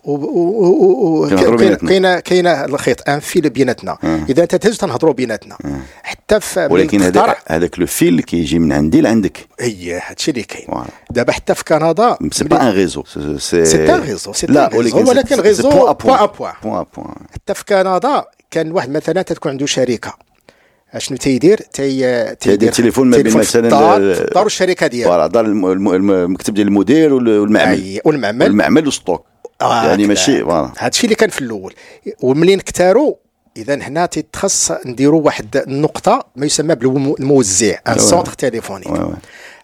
[1.88, 3.98] كاينة كاينة الخيط un fil بيناتنا
[4.30, 5.58] إذا أنت تهز تنهضروا بيناتنا.
[6.04, 9.48] حتى في ولكن هذا تخترع- هذاك le fil اللي كيجي من عندي لعندك.
[9.60, 10.68] هي هادشي اللي كاين.
[11.10, 15.10] دابا حتى في كندا c'est pas un réseau c'est c'est un réseau c'est le réseau
[15.10, 16.54] ولكن réseau point point
[17.34, 20.14] حتى في كندا كان واحد مثلا تكون عنده شركة.
[20.98, 25.28] شنو تيدير؟ تي تيدير تليفون ما بين مثلا الدار ال- في الدار والشركة ديالو voilà
[25.28, 27.72] دار الم- الم- الم- المكتب ديال المدير وال- والمعمل.
[27.84, 28.44] أي، والمعمل.
[28.46, 29.26] والمعمل وال stock
[29.62, 30.08] آه، يعني.
[30.08, 30.72] ماشي voilà.
[30.78, 31.74] هذا الشيء اللي كان في الأول.
[32.22, 33.14] وملي نكثروا
[33.58, 38.00] اذا هنا تيتخص نديروا واحد النقطة ما يسمى بالموزع un, oui.
[38.00, 38.88] centre téléphonique.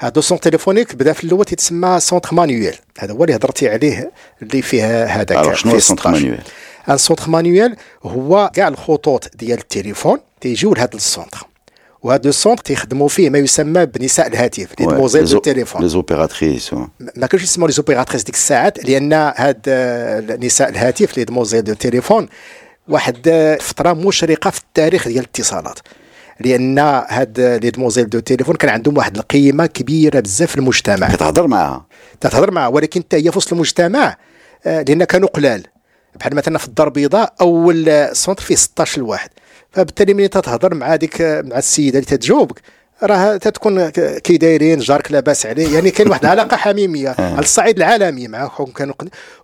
[0.01, 4.11] هذا ال centre téléphonique بدأ في الأول تيتسمى centre manuel هذا هو اللي هضرتي عليه
[4.41, 6.11] اللي فيه هذاك شنو ال centre 16.
[6.11, 6.41] manuel
[6.89, 10.19] un centre manuel هو كاع الخطوط ديال التليفون.
[10.43, 11.47] تيجيو لهذا ال centre.
[12.01, 16.73] وهذا ال centre تيخدموا فيه ما يسمى بنساء الهاتف les demoiselles du téléphone les opératrices
[16.73, 21.73] ما كانوش يسموا les opératrices ديك الساعات لأن هاد آه، نساء الهاتف les demoiselles du
[21.73, 22.27] téléphone
[22.87, 25.79] واحد آه، فترة مشرقة في التاريخ ديال الاتصالات.
[26.39, 31.15] لأن هاد les demoiselles du téléphone كان عندهم واحد القيمة كبيرة بزاف في المجتمع.
[31.15, 31.85] كتهضر معاها.
[32.21, 34.17] تتهضر معها ولكن حتى هي في وسط المجتمع
[34.65, 35.63] آه، لأن كانوا قلال.
[36.15, 39.29] بحال مثلا في الدار البيضاء أول centre فيه 16 واحد
[39.73, 42.61] فبالتالي ملي تتهضر مع ديك مع السيدة اللي تتجاوبك
[43.03, 43.89] راه تتكون
[44.19, 45.73] كي دايرين جارك لاباس عليه.
[45.73, 47.15] يعني كاين واحد العلاقة حميمية.
[47.19, 48.93] على الصعيد العالمي معهم كانوا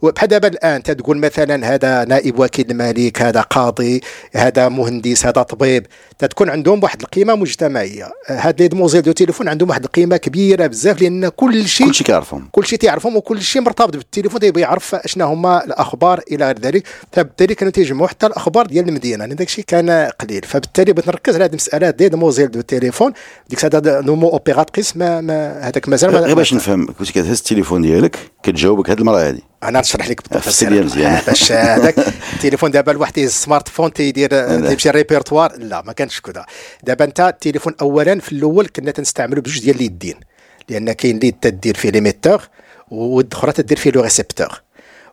[0.04, 4.02] بحال دابا الآن تتقول مثلا هذا نائب وكيل الملك هذا قاضي
[4.36, 5.86] هذا مهندس هذا طبيب.
[6.20, 8.12] تتكون عندهم واحد القيمة مجتمعية.
[8.28, 12.08] هاد les demoiselles du téléphone عندهم واحد القيمة كبيرة بزاف لأن كل شيء كل شيء
[12.08, 12.50] كيعرفهم.
[12.52, 16.84] كل شيء تيعرفهم وكل شيء مرتبط بالتليفون تيبغي يعرف اشنا هما الأخبار إلى غير ذلك.
[17.12, 19.26] فبالتالي كانوا تيجمعوا حتى الأخبار ديال المدينة.
[19.26, 20.42] لأن داك الشيء كان قليل.
[20.46, 23.14] فبالتالي بغيت نركز على هذه المسألة دي دوموزيل دو تيليفون.
[23.50, 27.38] ديك الساعة le mot opératrice ما, ما هذاك مازال ما- غير باش نفهم كنت كتهز
[27.38, 31.22] التليفون ديالك كتجاوبك هاد المراه هذه أنا نشرح لك بالتفصيل مزيان.
[31.28, 31.96] باش هذاك
[32.34, 34.30] التليفون دابا الواحد يهز ال smartphone تيدير
[34.68, 36.46] تيمشي ريبرتوار لا ما كانش كذا
[36.84, 40.16] دابا انت التليفون اولا في الأول كنا تنستعملوا بجوج ديال اليدين
[40.70, 42.42] لأن كاين ليد تدير فيه l'émetteur
[42.92, 44.62] واليد الأخرى تدير فيه le récepteur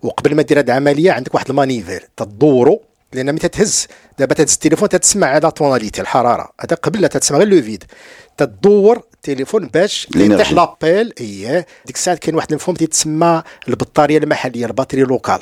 [0.02, 3.86] وقبل ما دير هذه العملية عندك واحد manivelle تدورو لأن ملي تتهز
[4.18, 6.48] دابا تهز التليفون تتسمع على tonalité الحرارة.
[6.60, 7.84] هذا قبل لا تتسمع غير le vide
[8.36, 10.08] تدور التليفون باش.
[10.16, 11.12] يطيح l'appel.
[11.20, 15.40] اييه ديك الساعة كاين واحد المفهوم تيتسمى البطارية المحلية ال batterie locale.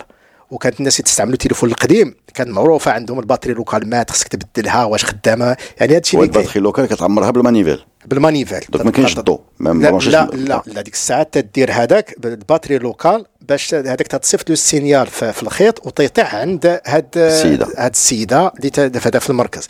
[0.51, 2.15] وكانت الناس يستعملوا التليفون القديم.
[2.35, 5.57] كانت معروفة عندهم ال batterie locale مات خصك تبدلها واش خدامة.
[5.81, 6.43] يعني هذا الشيء اللي كاين.
[6.43, 7.85] وال batterie locale كتعمرها بال manivelle.
[8.07, 9.41] بال manivelle donc ما كاينش الضوء.
[9.59, 10.39] ما لا مبرونشيش لا الضوء.
[10.41, 10.63] لا.
[10.67, 15.43] لا ديك الساعة تدير هذاك بال batterie locale باش هذاك تتصيفط له ال signal في
[15.43, 17.67] الخيط وتيطيح عند هاد السيدة.
[17.79, 19.69] هاد السيدة اللي هذا في المركز.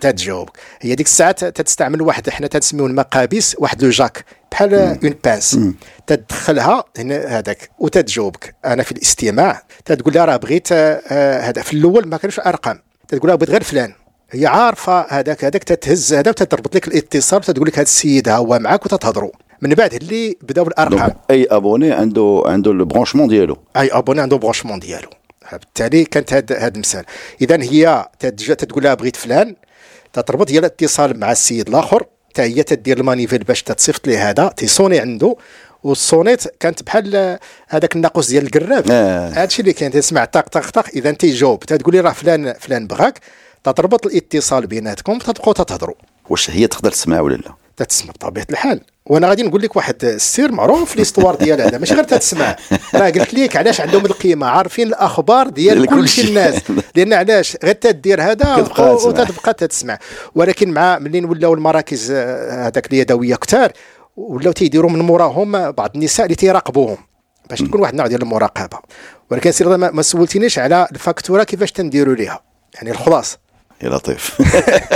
[0.00, 0.52] تتجاوبك.
[0.80, 4.24] هي ديك الساعة ت- تستعمل واحد حنا تنسميو المقابيس واحد le jack.
[4.52, 5.58] بحال une pince.
[6.06, 8.54] تدخلها هنا هذاك وتتجاوبك.
[8.64, 9.62] أنا في الاستماع.
[9.84, 11.62] تتقول لها راه بغيت آه، هذا.
[11.62, 12.80] في الأول ما كانوش أرقام.
[13.08, 13.92] تتقول لها بغيت غير فلان.
[14.30, 18.58] هي عارفة هذاك هذاك تتهز هذا وتتربط لك الاتصال وتقول لك هذا السيد ها هو
[18.58, 19.30] معك وتتهضروا.
[19.62, 24.36] من بعد اللي بداو الارقام أي abonné عنده عنده ال branchement ديالو أي abonné عنده
[24.36, 25.08] branchement ديالو
[25.52, 27.04] بالتالي كانت هاد هاد المثال.
[27.40, 29.56] اذا هي تتج- تتقول لها بغيت فلان.
[30.12, 32.04] تتربط هي الاتصال مع السيد الآخر.
[32.30, 34.48] حتى هي تدير ال manivelle باش تتصيفط ليه هذا.
[34.48, 35.36] تيصوني عنده.
[35.82, 38.84] وال sonnette كانت بحال هذاك الناقوس ديال القراب.
[38.90, 39.28] آه.
[39.42, 40.86] هادشي اللي كان تسمع طق طق طق.
[40.96, 41.60] اذا تيجاوب.
[41.64, 43.20] تتقول لي راه فلان فلان بغاك.
[43.72, 45.94] تتربط الاتصال بيناتكم تبقوا تتهضروا
[46.30, 48.80] واش هي تقدر تسمع ولا لا؟ تتسمع بطبيعة الحال.
[49.06, 52.56] وأنا غادي نقول لك واحد السر معروف في ليستوار ديال هذا ماشي غير تتسمع.
[52.94, 56.08] راه قلت لك علاش عندهم القيمة عارفين الأخبار ديال كل.
[56.08, 56.62] شي الناس.
[56.94, 58.56] لأن علاش؟ غير تدير هذا.
[58.78, 59.98] وتتبقى تتسمع.
[60.34, 63.72] ولكن مع منين ولاو المراكز آه، هذاك اليدويه كثار
[64.16, 66.96] ولاو تيديروا من موراهم بعض النساء اللي تيراقبوهم
[67.50, 68.78] باش تكون واحد النوع ديال المراقبة.
[69.30, 72.42] ولكن سير ما ما سولتينيش على الفاكتورة كيفاش تنديروا ليها.
[72.74, 73.38] يعني الخلاص.
[73.82, 74.42] يا لطيف.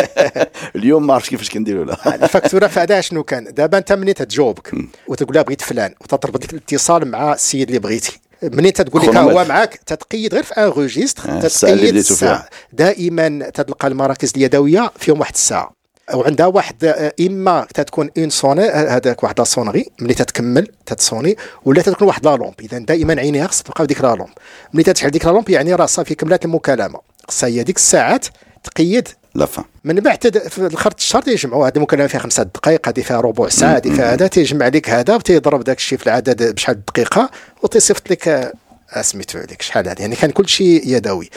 [0.76, 4.72] اليوم ما عرفتش كيفاش كنديروا لا الفاكتورة فهذا شنو كان؟ دابا انت منين تتجاوبك
[5.08, 8.20] وتقول لها بغيت فلان وتتربط لك الاتصال مع السيد اللي بغيتي.
[8.42, 9.44] منين تتقول لك هو.
[9.44, 11.96] معك تتقيد غير في un registre آه، تتقيد.
[11.96, 12.48] الساعة.
[12.72, 15.80] دائما تلقى المراكز اليدوية فيهم واحد الساعة.
[16.14, 21.82] وعندها واحد آه، إما تتكون une sonnerie آه، هذاك واحد لا ملي تتكمل تتصوني ولا
[21.82, 24.30] تتكون واحد لا لومب اذا دائما عينيها خص تبقى في ديك لا لومب
[24.74, 27.00] ملي تتشعل ديك لا لومب يعني راه صافي كملات المكالمة.
[27.28, 28.26] خصها هي ديك الساعات
[28.64, 29.46] تقيد لا
[29.84, 30.38] من بعد.
[30.48, 34.12] في الخرط الشهر تيجمعوا هذه المكالمه فيها خمسة دقائق هذه فيها ربع ساعة هذه فيها
[34.12, 37.30] هذا تيجمع لك هذا وتيضرب داك الشيء في العدد بشحال الدقيقه
[37.62, 38.52] وتيصيفط لك آه،
[38.92, 41.30] آه، سميتو هذيك شحال هذه؟ يعني كان كل شيء يدوي.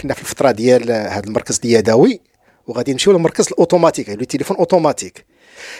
[0.00, 2.20] كنا في الفترة ديال هذا المركز اليدوي
[2.66, 5.24] وغادي نمشيو للمركز الأوتوماتيك يعني التليفون أوتوماتيك.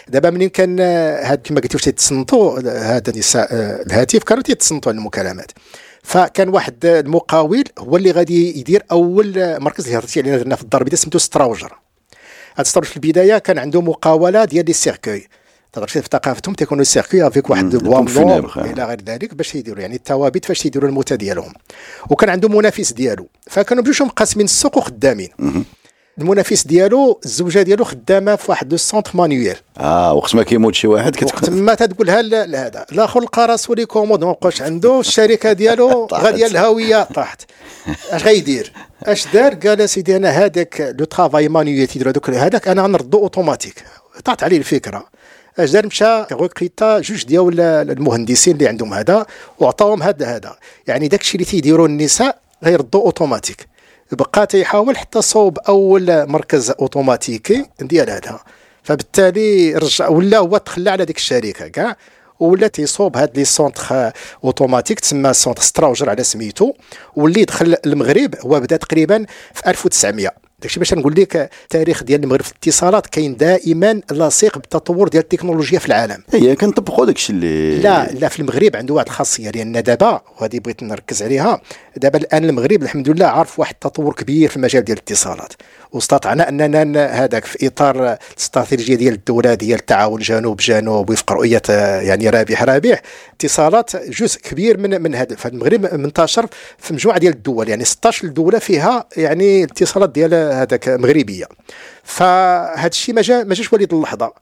[0.09, 3.13] دابا منين كان هاد كما قلت واش تيتصنتوا هذا
[3.87, 5.53] الهاتف كانوا تيتصنتوا على المكالمات.
[6.05, 10.81] فكان واحد المقاول هو اللي غادي يدير أول مركز اللي هضرتي عليه درنا في الدار
[10.81, 11.79] البيضاء سميتو ستراوجر.
[12.57, 15.29] هاد ستراوجر في البداية كان عنده مقاولة ديال les cercueils.
[15.73, 18.73] تقدر في ثقافتهم تيكونوا ال cercueils avec واحد مم، bois يكون بلون funèbre، آه.
[18.73, 21.53] إلى غير ذلك باش يديروا يعني التوابيت فاش يديروا الموتى ديالهم.
[22.11, 23.29] وكان عنده منافس ديالو.
[23.47, 25.29] فكانوا بجوجهم مقاسمين السوق وخدامين.
[26.19, 30.87] المنافس ديالو الزوجة ديالو خدامة في واحد le centre manuel آه وقت ما كيموت شي
[30.87, 35.01] واحد وقت كتكون ما تتقولها ل- لهذا الآخر لقى راسو les commandes ما بقاش عنده.
[35.01, 36.07] الشركة ديالو.
[36.13, 37.43] غادية للهاوية طاحت.
[38.11, 38.73] اش غيدير؟
[39.03, 43.85] اش دار؟ قال سيدي أنا هذاك le travail manuel تيديروا هذوك هذاك أنا غنردو أوتوماتيك.
[44.25, 45.07] طاحت عليه الفكرة.
[45.59, 49.27] اش دار؟ مشى recruta جوج ديال المهندسين اللي عندهم هذا
[49.59, 50.57] وعطاهم هذا هذا.
[50.87, 53.74] يعني داك الشيء اللي تيديروا النساء غيردو أوتوماتيك.
[54.13, 58.41] بقى تيحاول حتى صوب أول مركز أوتوماتيكي ديال هذا.
[58.83, 61.97] فبالتالي رجع ولا هو تخلى على ديك الشركة كاع
[62.41, 64.13] ولا تيصوب هاد les centres
[64.45, 66.73] automatiques تسمى centre ستراوجر على سميتو.
[67.17, 72.43] واللي دخل المغرب هو بدا تقريبا في 1900 داكشي باش نقول لك التاريخ ديال المغرب
[72.43, 76.23] في الاتصالات كاين دائما لاصق بالتطور ديال التكنولوجيا في العالم.
[76.33, 80.83] هي كنطبقوا داكشي اللي لا لا في المغرب عنده واحد الخاصية لأن دابا وهذه بغيت
[80.83, 81.61] نركز عليها
[81.97, 85.53] دابا الآن المغرب الحمد لله عارف واحد التطور كبير في المجال ديال الاتصالات.
[85.95, 92.31] واستطعنا أننا هذاك في إطار الاستراتيجية ديال الدولة ديال التعاون جنوب جنوب وفق رؤيه يعني
[92.31, 93.03] رابح رابح
[93.35, 96.47] اتصالات جزء كبير من من هذا فالمغرب منتشر
[96.79, 101.47] في مجموعة ديال الدول يعني 16 دوله فيها يعني اتصالات ديال هذاك مغربية.
[102.05, 104.33] فهذا الشيء ما جا ما جاش وليد اللحظة.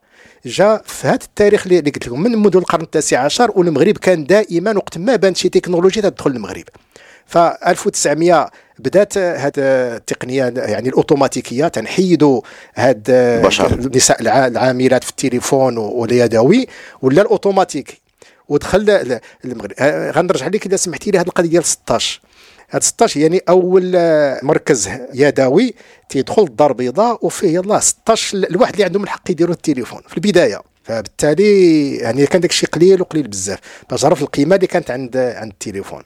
[0.45, 4.77] جا في هذا التاريخ اللي قلت لكم من منذ القرن التاسع عشر والمغرب كان دائما
[4.77, 6.63] وقت ما بانت شي تكنولوجيا تدخل المغرب.
[7.25, 8.49] ف 1900
[8.79, 12.41] بدات هذه التقنية يعني الأوتوماتيكية تنحيدوا
[12.75, 13.09] هاد
[13.71, 16.67] النساء العاملات في التليفون واليدوي
[17.01, 18.01] ولا الاوتوماتيكي
[18.49, 19.73] ودخل المغرب.
[20.15, 22.21] غنرجع لك إذا سمحتي لي هذه القضية ديال 16
[22.71, 23.91] هاد 16 يعني أول
[24.43, 25.73] مركز يدوي
[26.09, 30.01] تيدخل الدار البيضاء وفيه يلاه 16 الواحد اللي عندهم الحق يديروا التليفون.
[30.07, 33.59] في البداية فبالتالي يعني كان داك الشيء قليل وقليل بزاف.
[33.89, 36.03] باش عرف القيمة اللي كانت عند عند التليفون.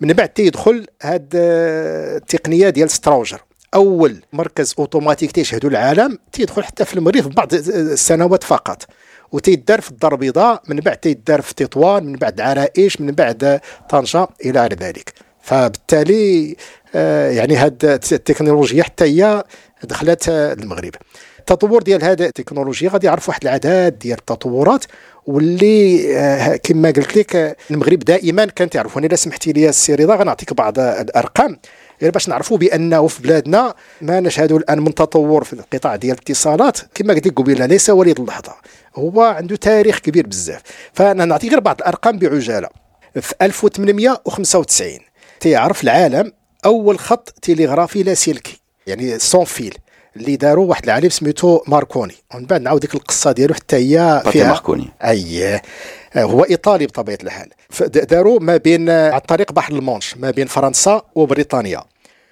[0.00, 3.40] من بعد تيدخل هاد التقنية ديال ستراوجر
[3.74, 8.84] أول مركز أوتوماتيك تيشهد العالم تيدخل حتى في المريخ بعض السنوات فقط.
[9.32, 14.28] وتيدار في الدار البيضاء من بعد تيدار في تطوان من بعد عرائش من بعد طنجة
[14.44, 15.12] إلى غير ذلك.
[15.42, 16.56] فبالتالي
[16.94, 19.44] آه، يعني هاد التكنولوجيا حتى هي
[19.84, 20.94] دخلت المغرب.
[21.50, 24.84] التطور ديال هذه التكنولوجيا غادي يعرف واحد العدد ديال التطورات
[25.26, 30.16] واللي آه، كما قلت لك المغرب دائما كان تعرف وأنا إلا سمحتي لي السي رضا
[30.16, 31.58] غنعطيك بعض الارقام
[32.02, 36.78] غير باش نعرفوا بأنه في بلادنا ما نشهدوا الآن من تطور في القطاع ديال الاتصالات.
[36.94, 38.54] كما قلت لك قبيلة ليس وليد اللحظة.
[38.96, 40.62] هو عنده تاريخ كبير بزاف.
[40.92, 42.68] فأنا نعطي غير بعض الأرقام بعجالة.
[43.20, 44.98] في 1895
[45.40, 46.32] تيعرف العالم
[46.64, 49.74] أول خط تيليغرافي لاسلكي يعني sans fil.
[50.18, 52.14] اللي داروا واحد العالم سميتو ماركوني.
[52.34, 54.88] ومن بعد نعاود ديك القصة ديالو حتى هي فيها ماركوني.
[55.04, 55.60] أي.
[56.16, 57.48] هو إيطالي بطبيعة الحال.
[57.86, 61.82] داروا ما بين عن طريق بحر المونش ما بين فرنسا وبريطانيا.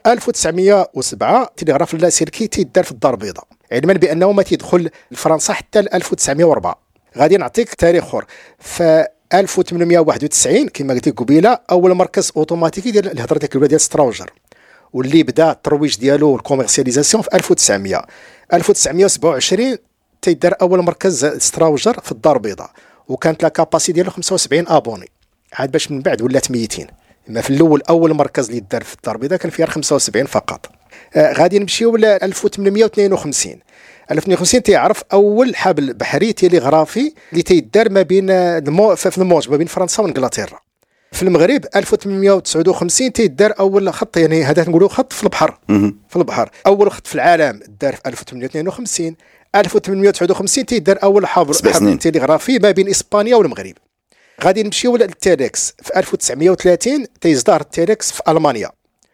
[0.06, 3.44] 1907 تلغراف اللاسلكي تيدار في الدار البيضاء.
[3.72, 6.78] علما بأنه ما تيدخل لفرنسا حتى 1904
[7.18, 8.24] غادي نعطيك تاريخ أخر.
[8.58, 8.82] ف
[9.34, 14.30] 1891 كما قلت لك قبيلة أول مركز أوتوماتيكي ديال الهضره ديال ديال ستراوجر.
[14.92, 18.02] واللي بدا الترويج ديالو وال commercialisation في 1900
[18.52, 19.76] 1927
[20.22, 22.70] تيدار أول مركز ستراوجر في الدار البيضاء
[23.08, 25.08] وكانت la capacité ديالو 75 abonnés
[25.52, 26.86] عاد باش من بعد ولات 200
[27.28, 30.66] إما في الأول أول مركز اللي دار في الدار البيضاء كان فيها 75 فقط.
[31.16, 33.52] آه غادي نمشيو ل 1852
[34.10, 38.94] 1852 تيعرف أول حبل بحري تيليغرافي اللي تيدار ما بين المو...
[38.96, 40.58] في الموج ما بين فرنسا وإنجلترا.
[41.12, 45.58] في المغرب 1859 تيدار أول خط يعني هذا نقولوا خط في البحر.
[46.08, 46.50] في البحر.
[46.66, 49.16] أول خط في العالم دار في 1852
[49.56, 51.52] 1859 تيدار أول حبل
[51.98, 53.74] تيليغرافي ما بين إسبانيا والمغرب.
[54.44, 58.70] غادي نمشيو لل télex في 1930 تيصدر ال télex في ألمانيا.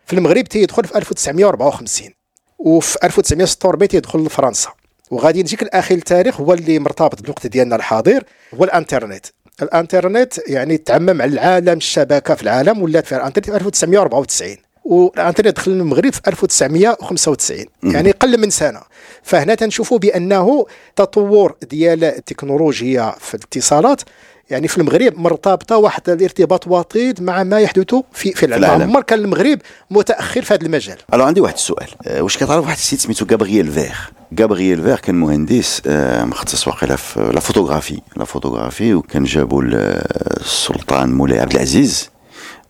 [0.07, 2.11] في المغرب تيدخل في 1954
[2.59, 4.71] وفي 1946 تيدخل لفرنسا.
[5.11, 8.25] وغادي نجيك الأخير التاريخ هو اللي مرتبط بالوقت ديالنا الحاضر
[8.55, 9.27] هو الإنترنت.
[9.63, 15.71] الانترنت يعني تعمم على العالم الشبكة في العالم ولات فيها الانترنت في 1994 والانترنت دخل
[15.71, 18.81] المغرب في 1995 يعني قل من سنة.
[19.23, 24.03] فهنا تنشوفوا بأنه تطور ديال التكنولوجيا في الاتصالات.
[24.51, 28.83] يعني في المغرب مرتبطة واحد الارتباط وطيد مع ما يحدث في في العالم.
[28.83, 29.59] عمر كان المغرب
[29.91, 30.97] متأخر في هذا المجال.
[31.15, 31.89] ألو عندي واحد السؤال.
[32.07, 33.95] أه واش كتعرف واحد السيد سميتو غابرييل فيغ؟
[34.41, 38.01] غابرييل فيغ كان مهندس أه مختص واقيلا في la photographie.
[38.17, 42.11] la photographie وكان جابوا السلطان مولاي عبد العزيز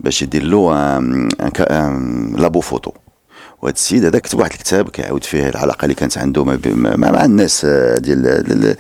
[0.01, 0.99] باش يدير له
[2.37, 2.93] labo photo.
[3.63, 6.57] وهذا السيد هذا كتب واحد الكتاب كيعاود فيه العلاقة اللي كانت عنده مع,
[6.97, 8.77] مع الناس آه، ديال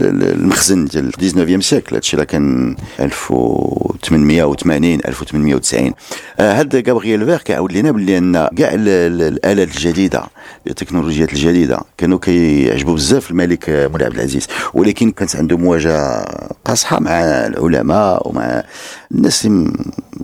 [0.00, 5.92] المخزن ديال 19 siècle هذا الشيء كان 1880 1890
[6.38, 10.22] هذا غابرييل فير كيعاود لنا باللي أن كاع الآلات الجديدة
[10.66, 14.46] التكنولوجيات الجديدة كانوا كيعجبوا بزاف الملك مولاي عبد العزيز.
[14.74, 16.24] ولكن كانت عنده مواجهة
[16.64, 18.64] قاصحة مع العلماء ومع
[19.12, 19.72] الناس اللي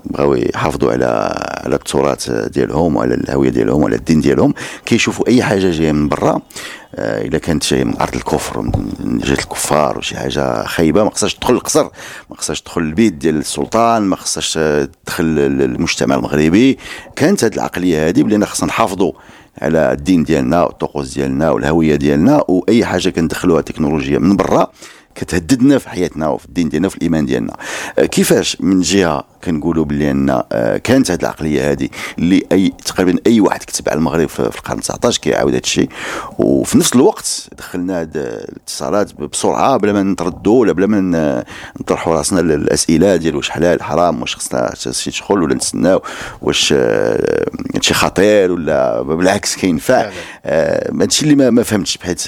[0.04, 1.04] بغاو يحافظوا على
[1.64, 4.54] على التراث ديالهم وعلى الهوية ديالهم وعلى الدين ديالهم.
[4.86, 6.40] كيشوفوا أي حاجة جاية من برا
[6.94, 11.34] آه، إلا كانت جاية من أرض الكفر من جهة الكفار وشي حاجة خايبة ما خصهاش
[11.34, 11.84] تدخل القصر
[12.30, 16.78] ما خصهاش تدخل البيت ديال السلطان ما خصهاش تدخل المجتمع المغربي.
[17.16, 19.12] كانت هذه العقلية هذه بلي خصنا نحافظوا
[19.62, 24.72] على الدين ديالنا والطقوس ديالنا والهوية ديالنا وأي حاجة كندخلوها تكنولوجيا من برا
[25.14, 27.56] كتهددنا في حياتنا وفي الدين ديالنا وفي الإيمان ديالنا.
[27.98, 31.88] آه، كيفاش من جهة كنقولوا بلي أن آه، كانت هذه العقلية هذه
[32.18, 35.88] اللي أي تقريبا أي واحد كتب على المغرب في القرن 19 كيعاود هذا الشيء.
[36.38, 41.44] وفي نفس الوقت دخلنا هذه الاتصالات بسرعة بلا ما نتردوا ولا بلا ما
[41.80, 46.02] نطرحوا راسنا الاسئله ديال واش حلال حرام واش خصنا شي تدخل ولا نتسناو
[46.42, 50.10] واش هادشي خطير ولا بالعكس كينفع
[50.44, 52.26] هادشي اللي ما, ما فهمتش بحيث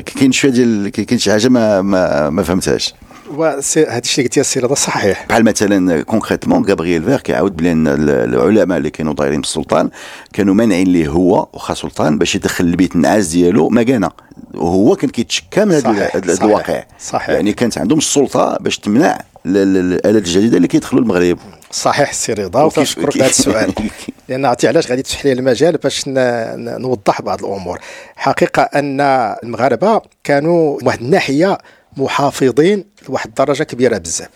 [0.00, 2.94] كاين شوية ديال كاين شي حاجة ما ما, ما فهمتهاش.
[3.38, 3.86] هذا الشيء
[4.18, 5.26] اللي قلتي هذا صحيح.
[5.28, 9.90] بحال مثلا concrètement غابرييل فير كيعاود بلي العلماء اللي كانوا دايرين بالسلطان
[10.32, 14.10] كانوا مانعين ليه هو واخا سلطان باش يدخل البيت النعاس ديالو مكانه
[14.54, 16.10] وهو كان كيتشكى من هذا
[16.42, 16.84] الواقع.
[17.00, 17.28] صحيح.
[17.28, 21.38] يعني كانت عندهم السلطة باش تمنع الآلات الجديدة اللي كيدخلوا المغرب.
[21.72, 23.72] صحيح السي رضا وكنشكرك هذا السؤال.
[24.28, 27.78] لأن عرفتي علاش غادي تفتح لي المجال باش نوضح بعض الأمور.
[28.16, 29.00] حقيقة أن
[29.44, 31.58] المغاربة كانوا واحد الناحية
[31.96, 34.28] محافظين لواحد الدرجة كبيرة بزاف.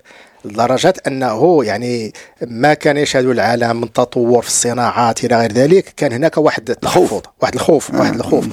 [0.45, 2.13] لدرجة أنه يعني
[2.47, 7.23] ما كان يشهد العالم من تطور في الصناعات إلى غير ذلك كان هناك واحد الخوف
[7.43, 8.47] واحد الخوف واحد الخوف.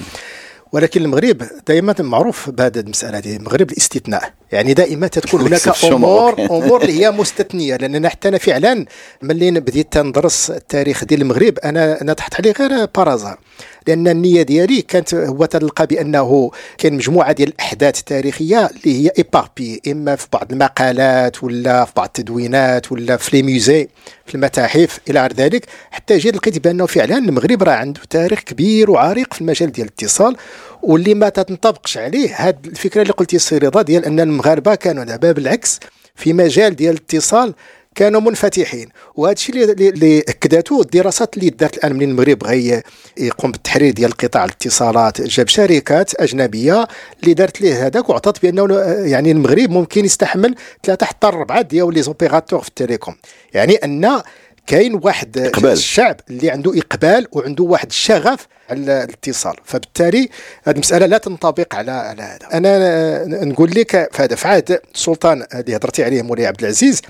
[0.74, 4.34] ولكن المغرب دائما معروف بهذه المسألة هذه المغرب الاستثناء.
[4.52, 8.86] يعني دائما تكون هناك أمور أمور اللي هي مستثنية لأن حتى أنا فعلا
[9.22, 13.40] ملي بديت ندرس التاريخ ديال المغرب أنا أنا طحت عليه غير par hasard
[13.88, 19.82] لأن النية ديالي كانت هو تلقى بأنه كاين مجموعة ديال الأحداث التاريخية اللي هي éparpillés
[19.88, 23.88] إما في بعض المقالات ولا في بعض التدوينات ولا في les musées
[24.26, 25.66] في المتاحف إلى غير ذلك.
[25.92, 30.36] حتى جيت لقيت بأنه فعلا المغرب راه عنده تاريخ كبير وعريق في المجال ديال الاتصال.
[30.84, 35.32] واللي ما تنطبقش عليه هذه الفكرة اللي قلتي السي رضا ديال أن المغاربة كانوا دابا
[35.32, 35.80] بالعكس
[36.16, 37.54] في مجال ديال الاتصال
[37.96, 38.90] كانوا منفتحين.
[39.16, 42.82] وهذا الشيء اللي أكدته الدراسات اللي دارت الآن من المغرب بغى
[43.18, 46.88] يقوم بالتحرير ديال قطاع الاتصالات جاب شركات أجنبية
[47.24, 52.02] اللي دارت ليه هذاك وعطات بأنه يعني المغرب ممكن يستحمل ثلاثة حتى أربعة ديال لي
[52.02, 53.16] زوبيراتور في التليكوم
[53.54, 54.22] يعني أن
[54.68, 55.72] كاين واحد إقبال.
[55.72, 59.56] الشعب اللي عنده إقبال وعنده واحد الشغف على الاتصال.
[59.66, 60.30] فبالتالي
[60.64, 62.58] هذه المسألة لا تنطبق على على هذا.
[62.58, 67.02] أنا نقول لك في هذا في عهد السلطان اللي هضرتي عليه مولاي عبد العزيز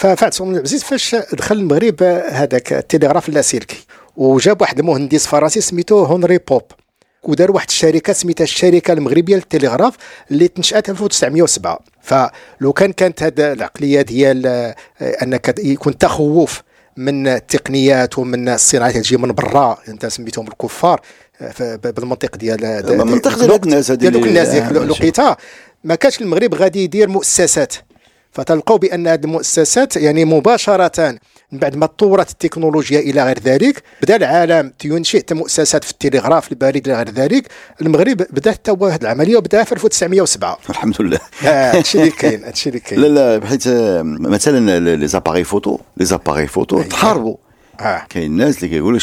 [0.00, 3.86] ففعل سلطان العزيز فاش دخل المغرب هذاك التلغراف اللاسلكي
[4.16, 6.62] وجاب واحد المهندس فرنسي سميتو هنري بوب
[7.22, 9.94] ودار واحد الشركة سميتها الشركة المغربية للتلغراف
[10.30, 16.62] اللي تنشأت 1907 فلو كان كانت هذه العقليه ديال آه، أنك يكون تخوف
[16.96, 21.00] من التقنيات ومن الصناعات اللي تجي من برا أنت سميتهم الكفار
[21.40, 25.36] آه، بالمنطق ديال المنطق ديال الناس ديال الناس ديال لقيتها
[25.84, 27.74] ما كانش المغرب غادي يدير مؤسسات.
[28.32, 31.18] فتلقوا بأن هذه المؤسسات يعني مباشرة
[31.52, 36.88] من بعد ما تطورت التكنولوجيا إلى غير ذلك بدأ العالم تنشئ مؤسسات في التلغراف البريد
[36.88, 37.48] إلى غير ذلك.
[37.82, 41.18] المغرب بدا حتى هذه العملية وبدا في 1907 الحمد لله.
[41.40, 43.00] هادشي اللي كاين هادشي اللي كاين.
[43.00, 43.68] لا لا بحيث
[44.04, 47.36] مثلا les appareils photo les appareils photo تحاربوا.
[47.80, 48.06] آه.
[48.08, 49.00] كاين الناس اللي كيقولوا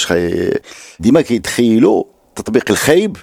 [1.00, 3.18] ديما كيتخيلوا التطبيق الخايب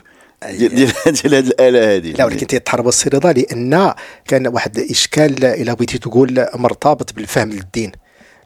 [0.50, 3.94] ديال ديال هذه الآلة هذه لا ولكن تيتحارب السي رضا لأن
[4.28, 7.92] كان واحد الإشكال إلى بغيتي تقول مرتبط بالفهم للدين.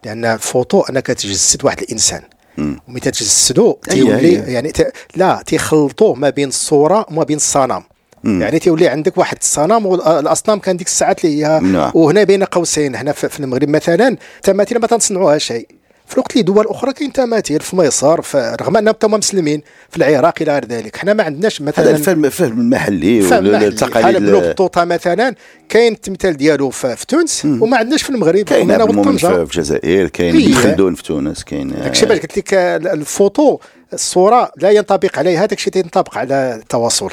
[0.05, 2.23] لأن الفوتو أنك تجسد واحد الإنسان.
[2.59, 4.93] ومتى تجسدو تيولي يعني ت...
[5.17, 7.83] لا تيخلطوه ما بين الصورة وما بين الصنم.
[8.25, 11.93] يعني تيولي عندك واحد الصنم والاصنام كان ديك الساعات اللي هي نعم.
[11.95, 12.97] وهنا بين قوسين.
[12.97, 15.78] هنا في المغرب مثلا التماثيل ما تنصنعوهاش.
[16.09, 18.21] في الوقت اللي دول أخرى كاين تماثيل في مصر
[18.61, 20.97] رغم أنهم تما مسلمين في العراق إلى غير ذلك.
[20.97, 25.35] حنا ما عندناش مثلا هذا الفهم الفهم المحلي والتقاليد بحال بطوطه مثلا
[25.69, 27.45] كاين التمثال ديالو في, تونس.
[27.45, 32.39] وما عندناش في المغرب كاين في الجزائر كاين خلدون في تونس كاين داكشي باش قلت
[32.39, 33.59] لك الفوتو
[33.93, 37.11] الصورة لا ينطبق عليها داكشي تينطبق على التواصل.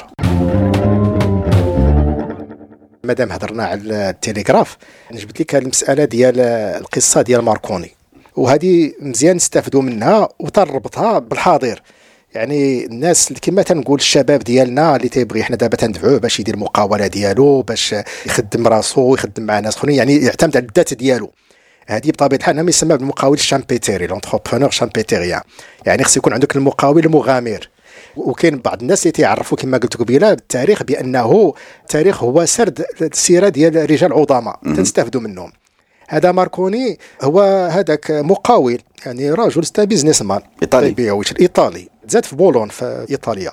[3.04, 4.76] مادام هضرنا على التليغراف
[5.12, 6.40] جبت لك المسألة ديال
[6.80, 7.90] القصة ديال ماركوني.
[8.36, 11.82] وهذه مزيان نستافدوا منها وتربطها بالحاضر.
[12.34, 17.62] يعني الناس كما تنقول الشباب ديالنا اللي تيبغي حنا دابا تندعوه باش يدير المقاوله ديالو
[17.62, 17.94] باش
[18.26, 21.32] يخدم راسو ويخدم مع ناس اخرين يعني يعتمد على الذات ديالو.
[21.86, 25.40] هذه بطبيعة الحال ما يسمى بالمقاول الشامبيتيري لونتربرونور شامبيتيريان.
[25.86, 27.68] يعني خص يكون عندك المقاول المغامر.
[28.16, 33.90] وكاين بعض الناس اللي تيعرفوا كما قلت قبيلة بالتاريخ بأنه التاريخ هو سرد السيره ديال
[33.90, 34.58] رجال عظماء.
[34.62, 35.52] تنستافدوا منهم.
[36.08, 37.40] هذا ماركوني هو
[37.72, 43.52] هذاك مقاول يعني رجل ستا بيزنس مان ايطالي بيعوش الايطالي زاد في بولون في إيطاليا.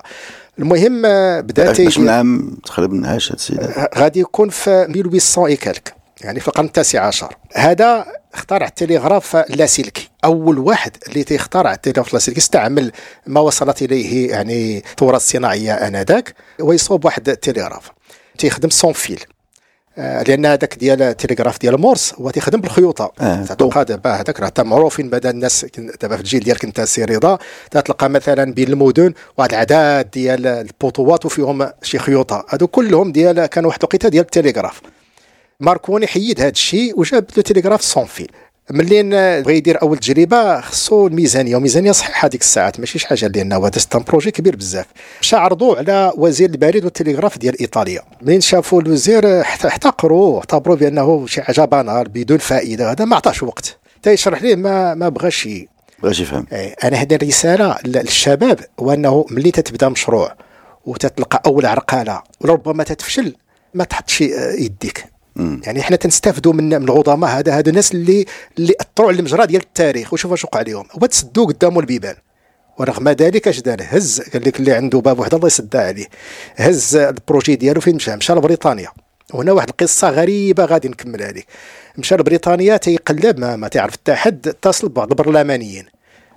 [0.60, 1.02] المهم
[1.42, 3.60] بدأ تيجي عام تقريبا عاش هذا السيد
[3.98, 7.36] غادي يكون في 1800 et quelques يعني في القرن التاسع عشر.
[7.56, 12.92] هذا اخترع التلغراف اللاسلكي أول واحد اللي تيخترع التلغراف اللاسلكي استعمل
[13.28, 17.92] ما وصلت إليه يعني الثورة الصناعية آنذاك ويصوب واحد التلغراف.
[18.38, 19.20] تيخدم sans fil.
[19.20, 19.33] آه،
[19.98, 23.12] لأن هذاك ديال التليغراف ديال مورس هو تيخدم بالخيوطة.
[23.22, 25.66] آه، تلقى دابا هذاك راه معروفين بدا الناس
[26.02, 27.38] دابا في الجيل ديالك انت سي رضا.
[27.72, 32.46] تلقى مثلا بين المدن واحد العداد ديال البوطوات وفيهم شي خيوطة.
[32.50, 34.82] هادو كلهم ديال كانوا واحد الوقيتة ديال التليغراف
[35.60, 38.32] ماركوني حيد هذا الشيء وجاب له تليغراف sans fil
[38.72, 39.04] ملي
[39.42, 43.80] بغى يدير أول تجربة خصو الميزانية وميزانية صحيحة ديك الساعات ماشي شي حاجة لأن هذا
[43.80, 44.86] c'est un projet كبير بزاف.
[45.22, 48.02] مشى عرضوا على وزير البريد والتلغراف ديال إيطاليا.
[48.22, 53.78] منين شافوا الوزير احتقروا اعتبروا بأنه شي حاجة banale بدون فائدة هذا ما عطاش وقت.
[54.04, 55.50] تيشرح ليه ما ما بغاش
[56.04, 56.48] بغاش يفهم.
[56.52, 60.36] إيه، أنا هذه الرسالة للشباب هو انه ملي تتبدأ مشروع
[60.86, 63.36] وتتلقى أول عرقلة ولربما تتفشل
[63.74, 65.13] ما تحطش يديك.
[65.36, 68.26] يعني إحنا تنستافدوا من من العظماء هذا هذا الناس اللي
[68.58, 70.14] اللي اثروا على المجرى ديال التاريخ.
[70.14, 72.16] وشوف اش وقع عليهم هو تسدوا قدامه البيبان.
[72.78, 76.06] ورغم ذلك اش دار؟ هز قال لك اللي عنده باب واحد الله يسدها عليه.
[76.56, 78.90] هز البروجي ديالو فين؟ مشى مشى لبريطانيا.
[79.34, 81.46] وهنا واحد القصة غريبة غادي نكملها لك
[81.98, 85.86] مشى لبريطانيا تيقلب ما, ما تعرف حتى حد اتصل ببعض البرلمانيين.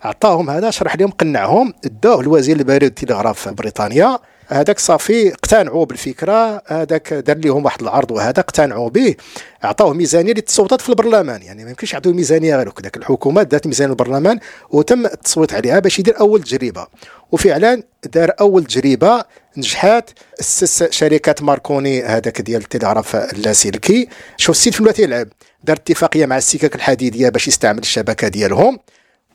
[0.02, 4.18] عطاهم هذا شرح لهم قنعهم داوه الوزير البريد والتلغراف في بريطانيا.
[4.48, 9.14] هذاك صافي اقتنعوا بالفكرة هذاك دار لهم واحد العرض وهذا اقتنعوا به
[9.62, 12.96] عطاوه ميزانية للتصويتات في البرلمان يعني ما يمكنش يعطيو ميزانية غير هكذاك.
[12.96, 14.40] الحكومة دات ميزانية البرلمان
[14.70, 16.86] وتم التصويت عليها باش يدير أول تجربة.
[17.32, 19.24] وفعلا دار أول تجربة
[19.56, 24.08] نجحات اسس شركة ماركوني هذاك ديال التلغراف اللاسلكي.
[24.36, 25.28] شوف السيد فين تيلعب
[25.64, 28.78] دار اتفاقية مع السكك الحديدية باش يستعمل الشبكة ديالهم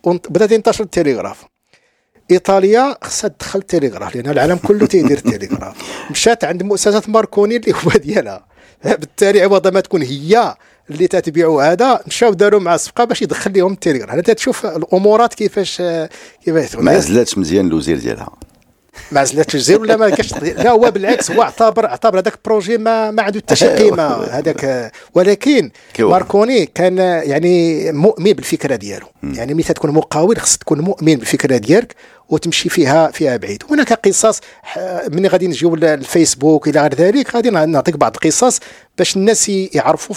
[0.04, 1.51] وبدا ينتشر التلغراف.
[2.32, 5.76] إيطاليا خصها تدخل التليغراف لأن العالم كله تيدير التليغراف
[6.12, 8.46] مشات عند مؤسسة ماركوني اللي هو ديالها.
[8.84, 10.56] بالتالي عوض ما تكون هي
[10.90, 12.00] اللي تتبيعوا هذا.
[12.08, 15.82] مشاو داروا مع الصفقة باش يدخل لهم التليغراف هنا تشوف الأمورات كيفاش
[16.46, 18.30] كيفاش ما عزلاتش مزيان الوزير ديالها.
[19.12, 22.78] ما عزلاتش الجزيره ولا ما كاش لا هو بالعكس هو اعتبر اعتبر هذاك ال projet
[22.78, 29.08] ما ما عنده حتى شي قيمة هذاك ولكن ماركوني كان يعني مؤمن بالفكرة ديالو.
[29.24, 31.96] يعني ملي تكون مقاول خصك تكون مؤمن بالفكرة ديالك
[32.30, 33.64] وتمشي فيها فيها بعيد.
[33.70, 34.40] هناك قصص
[35.10, 38.60] من غادي نجيو للفيسبوك إلى غير ذلك غادي نعطيك بعض القصص
[38.98, 40.16] باش الناس يعرفوا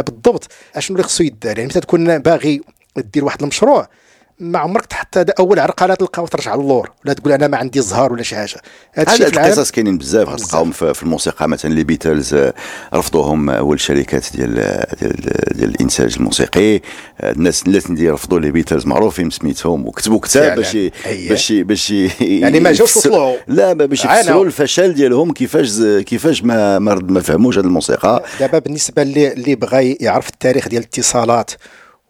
[0.00, 1.58] بالضبط أشنو اللي خصو يدار.
[1.58, 2.60] يعني متى تكون باغي
[2.96, 3.88] دير واحد المشروع
[4.38, 8.22] ما عمرك تحط أول عرقله تلقى وترجع للور ولا تقول أنا ما عندي زهر ولا
[8.22, 8.62] شي حاجة.
[8.92, 12.54] هذا القصص كاينين بزاف تلقاهم في الموسيقى مثلا les Beatles آه،
[12.94, 14.54] رفضوهم أول شركات ديال
[15.00, 15.16] ديال,
[15.54, 16.76] ديال الإنتاج الموسيقي.
[16.76, 16.80] آه،
[17.32, 20.76] الناس الناس اللي رفضوا لي بيتلز معروفين سميتهم وكتبوا كتاب باش
[21.06, 23.36] باش باش يعني ما جاوش وصلوا.
[23.48, 28.24] لا باش يفسروا الفشل ديالهم كيفاش كيفاش ما ما فهموش هذه الموسيقى.
[28.40, 31.50] دابا بالنسبة اللي بغى يعرف التاريخ ديال الاتصالات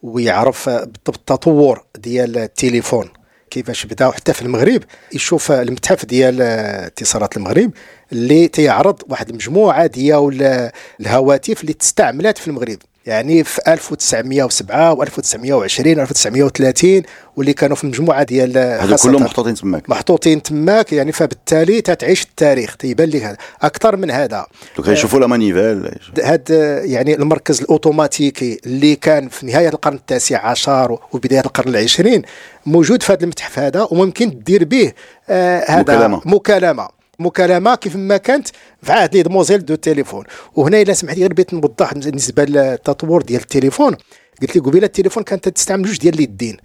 [0.03, 3.09] ويعرف بالضبط التطور ديال التليفون.
[3.49, 4.83] كيفاش بدأ حتى في المغرب
[5.13, 7.71] يشوف المتحف ديال اتصالات المغرب
[8.11, 12.77] اللي تيعرض واحد المجموعة ديال الهواتف اللي تستعملات في المغرب.
[13.05, 17.01] يعني في 1907 و 1920 و 1930
[17.35, 19.89] واللي كانوا في المجموعه ديال هذو كلهم محطوطين تماك.
[19.89, 23.37] محطوطين تماك يعني فبالتالي تتعيش التاريخ تيبان لك هذا.
[23.61, 24.45] أكثر من هذا.
[24.77, 31.41] كنشوفوا لا مانيفال هذا يعني المركز الأوتوماتيكي اللي كان في نهاية القرن التاسع عشر وبدايه
[31.41, 32.21] القرن العشرين
[32.65, 34.91] موجود في هذا المتحف هذا وممكن دير به
[35.29, 37.02] آه هذا مكالمة, مكالمة.
[37.19, 38.47] مكالمة كيف ما كانت
[38.83, 40.23] في عهد les demoiselles du téléphone.
[40.55, 43.95] وهنا إلا سمحتي غير بغيت نوضح بالنسبة للتطور ديال التليفون
[44.41, 46.57] قلت لي قبيلة التليفون كانت تستعمل جوج ديال اليدين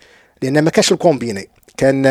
[0.42, 2.06] لأن ما كانش ال combiné كان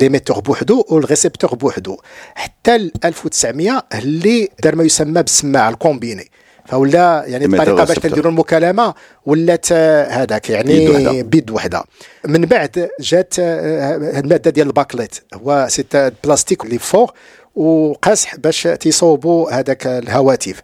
[0.00, 1.96] l'émetteur بوحدو وال récepteur بوحدو.
[2.34, 6.30] حتى 1900 اللي دار ما يسمى بالسماعه ال combiné.
[6.66, 8.94] voilà يعني الطريقة باش تنديروا المكالمة
[9.26, 11.84] ولات هذاك يعني بيد وحدة.
[12.24, 15.14] من بعد جات المادة ديال ال bakélite.
[15.34, 17.14] هو ce plastique اللي فوق
[17.58, 20.60] وقصح باش تيصوبوا هذاك الهواتف.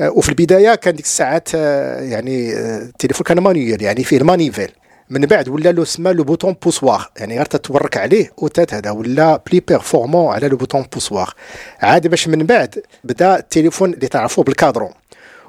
[0.00, 4.21] آه، وفي البداية كان ديك الساعات آه، يعني آه، التليفون كان manuel يعني فيه ال
[4.21, 4.70] manivelle.
[5.10, 9.42] من بعد ولا لو سما le bouton poussoir يعني غير تتورك عليه وتات هذا ولا
[9.46, 11.34] plus performant على le bouton poussoir.
[11.80, 14.90] عاد باش من بعد بدا التليفون اللي تعرفوه بال cadran.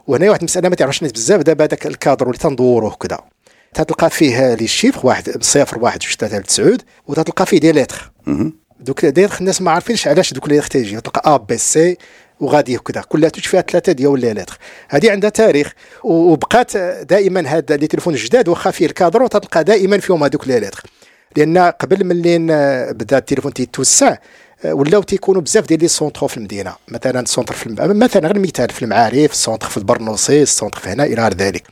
[0.08, 3.20] وهنا واحد المسألة ما تعرفش الناس بزاف دابا هذاك ال cadran اللي تندوروه كذا
[3.74, 8.12] تتلقى فيه les chiffres واحد صفر واحد جوج ثلاثة تسعود وتتلقى فيه des lettres.
[8.86, 11.98] دوك داير الناس ما عارفينش علاش دوك اللي تيجي تلقى A B C
[12.40, 13.02] وغادي هكذا.
[13.02, 14.58] كلها توج فيها ثلاثة ديال les lettres.
[14.90, 15.74] هذه عندها تاريخ.
[16.04, 20.60] وبقات دائما هاد les téléphones الجداد واخا فيه ال cadran تلقى دائما فيهم هذوك les
[20.60, 20.84] lettres.
[21.38, 22.38] لأن قبل ملي
[22.94, 24.18] بدا التليفون تيتوسع
[24.66, 26.76] ولاو تيكونوا بزاف ديال les centres في المدينة.
[26.88, 28.00] مثلا ال centre في الم...
[28.00, 31.34] مثلا غير مثال في المعارف ال centre في البرنوسي ال centre في هنا إلى غير
[31.34, 31.64] ذلك.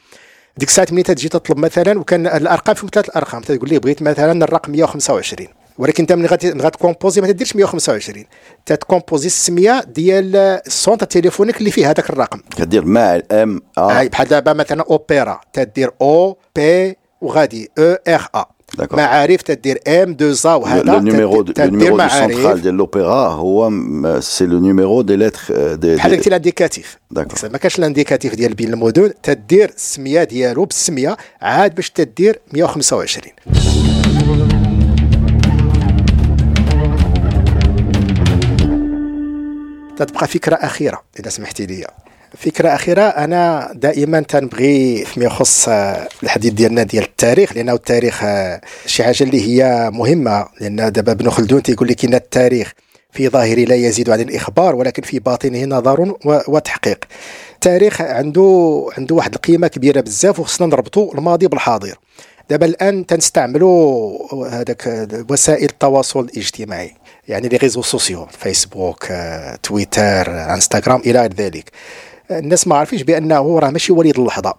[0.58, 3.42] ديك الساعات ملي تجي تطلب مثلا وكان الأرقام فيهم ثلاث الأرقام.
[3.42, 5.48] تقول لي بغيت مثلا الرقم 125
[5.78, 8.26] ولكن انت من غادي غاتكومبوزي ما تديرش 125
[8.66, 12.40] تتكومبوزي السمية ديال السونت تليفونيك اللي فيه هذاك الرقم.
[12.58, 14.04] كدير مع ام ا.
[14.04, 18.46] بحال دابا مثلا اوبيرا تدير أو بي وغادي أو ار ا.
[18.92, 23.72] معارف تدير ام دو زا وهذا لو نيميرو لو نيميرو دو سونترال ديال لوبيرا هو
[24.20, 26.98] سي لو نيميرو دي لتر دي بحال قلتي ال indicatif.
[27.12, 34.63] ما كانش ال indicatif ديال بين المدن تدير السمية ديالو بالسمية عاد باش تدير 125
[39.98, 41.88] تتبقى فكرة أخيرة إذا سمحتي لي.
[42.38, 45.70] فكرة أخيرة أنا دائما تنبغي فيما يخص
[46.24, 48.24] الحديث ديالنا ديال التاريخ لأنه التاريخ
[48.86, 50.48] شي حاجة اللي هي مهمة.
[50.62, 52.74] لأن دابا ابن خلدون تيقول لك إن التاريخ
[53.12, 57.06] في ظاهره لا يزيد عن الإخبار ولكن في باطنه نظر وتحقيق
[57.54, 61.98] التاريخ عنده عنده واحد القيمة كبيرة بزاف وخصنا نربطوا الماضي بالحاضر.
[62.50, 66.94] دابا الآن تنستعملوا هذاك وسائل التواصل الاجتماعي.
[67.28, 69.08] يعني les réseaux sociaux فيسبوك
[69.64, 71.72] تويتر انستغرام إلى غير ذلك.
[72.32, 74.54] الناس ما عارفينش بأنه راه ماشي وليد اللحظة.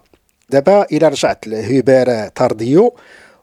[0.49, 2.95] دابا إلى رجعت ل Hubert Tardieu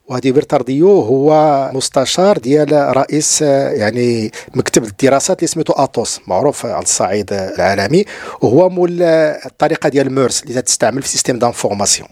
[0.07, 6.83] وهذه Hubert Tardieu هو مستشار ديال رئيس يعني مكتب الدراسات اللي سميتو Atos معروف على
[6.83, 8.05] الصعيد العالمي
[8.41, 12.09] وهو مول الطريقة ديال Merise اللي تستعمل في système d'information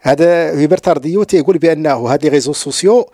[0.00, 3.10] هذا Hubert Tardieu تيقول بأنه هاد les réseaux sociaux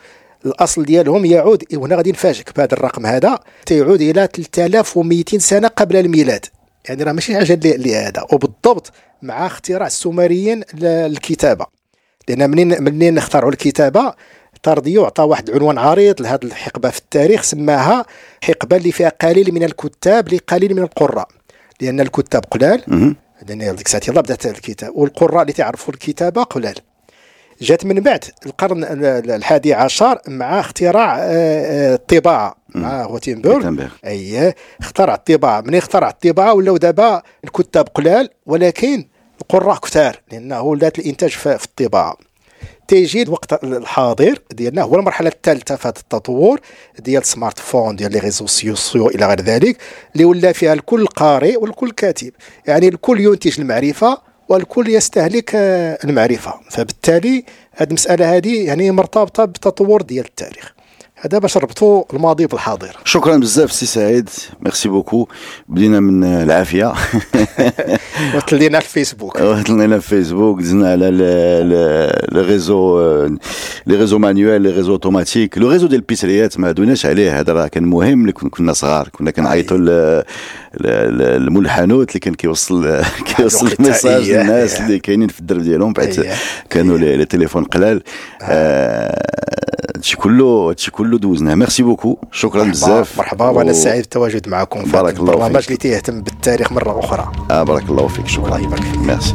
[0.46, 6.46] الأصل ديالهم يعود وهنا غادي نفاجئك بهذا الرقم هذا تيعود إلى 3200 سنة قبل الميلاد.
[6.88, 11.66] يعني راه ماشي حاجة اللي هذا وبالضبط مع اختراع السومريين للكتابة.
[12.28, 14.14] لأن منين منين اخترعوا الكتابة؟
[14.62, 18.04] Tardieu عطى واحد العنوان عريض لهذه الحقبة في التاريخ سماها
[18.42, 21.28] حقبة اللي فيها قليل من الكتاب لقليل من القراء.
[21.80, 22.82] لأن الكتاب قلال.
[23.48, 24.96] لأن ديك الساعة بدأت الكتاب.
[24.96, 26.74] والقراء اللي تعرفوا الكتابة قلال.
[27.60, 28.84] جات من بعد القرن
[29.30, 32.56] الحادي عشر مع اختراع آه، آه، الطباعة.
[32.74, 35.60] مع غوتنبرغ أي اخترع الطباعة.
[35.60, 39.04] من اخترع الطباعة ولاو دابا الكتاب قلال ولكن
[39.40, 42.16] القراء كثار لأنه ولات الإنتاج في الطباعة.
[42.88, 46.60] تيجي الوقت الحاضر ديالنا هو المرحلة الثالثة في هذا التطور
[46.98, 49.76] ديال ال smartphone ديال les réseaux sociaux إلى غير ذلك
[50.14, 52.32] اللي ولا فيها الكل قارئ والكل كاتب.
[52.66, 55.50] يعني الكل ينتج المعرفة والكل يستهلك
[56.04, 56.54] المعرفة.
[56.70, 60.72] فبالتالي هذه المسألة هذه يعني مرتبطة بالتطور ديال التاريخ.
[61.22, 62.96] هذا باش نربطوا الماضي بالحاضر.
[63.04, 64.28] شكرا بزاف سي سعيد.
[64.60, 65.28] merci beaucoup.
[65.68, 66.92] بدينا من العافية.
[68.34, 69.40] وتلينا الفيسبوك.
[69.40, 70.60] وتلينا الفيسبوك.
[70.60, 73.00] دزنا على les réseaux
[73.86, 77.66] les réseaux manuels les réseaux automatiques le réseau ديال البيسريات ما دوناش عليه هذا راه
[77.66, 78.30] كان مهم.
[78.30, 79.08] كنا صغار.
[79.08, 79.78] كنا كنعيطوا
[80.74, 83.02] المول الحانوت اللي كان كيوصل
[83.36, 85.92] كيوصل ال message للناس اللي كاينين في الدرب ديالهم.
[85.92, 86.36] بعد
[86.70, 88.02] كانوا les téléphones قلال.
[90.00, 93.18] هادشي كله هادشي كله دوزناه merci beaucoup شكرا بزاف.
[93.18, 93.48] مرحبا.
[93.48, 95.20] وأنا سعيد التواجد معكم بارك الله فيك.
[95.20, 97.32] البرنامج اللي تيهتم بالتاريخ مرة أخرى.
[97.50, 98.26] آه بارك الله فيك.
[98.26, 98.46] شكرا.
[98.46, 98.98] الله يبارك فيك.
[98.98, 99.34] ميرسي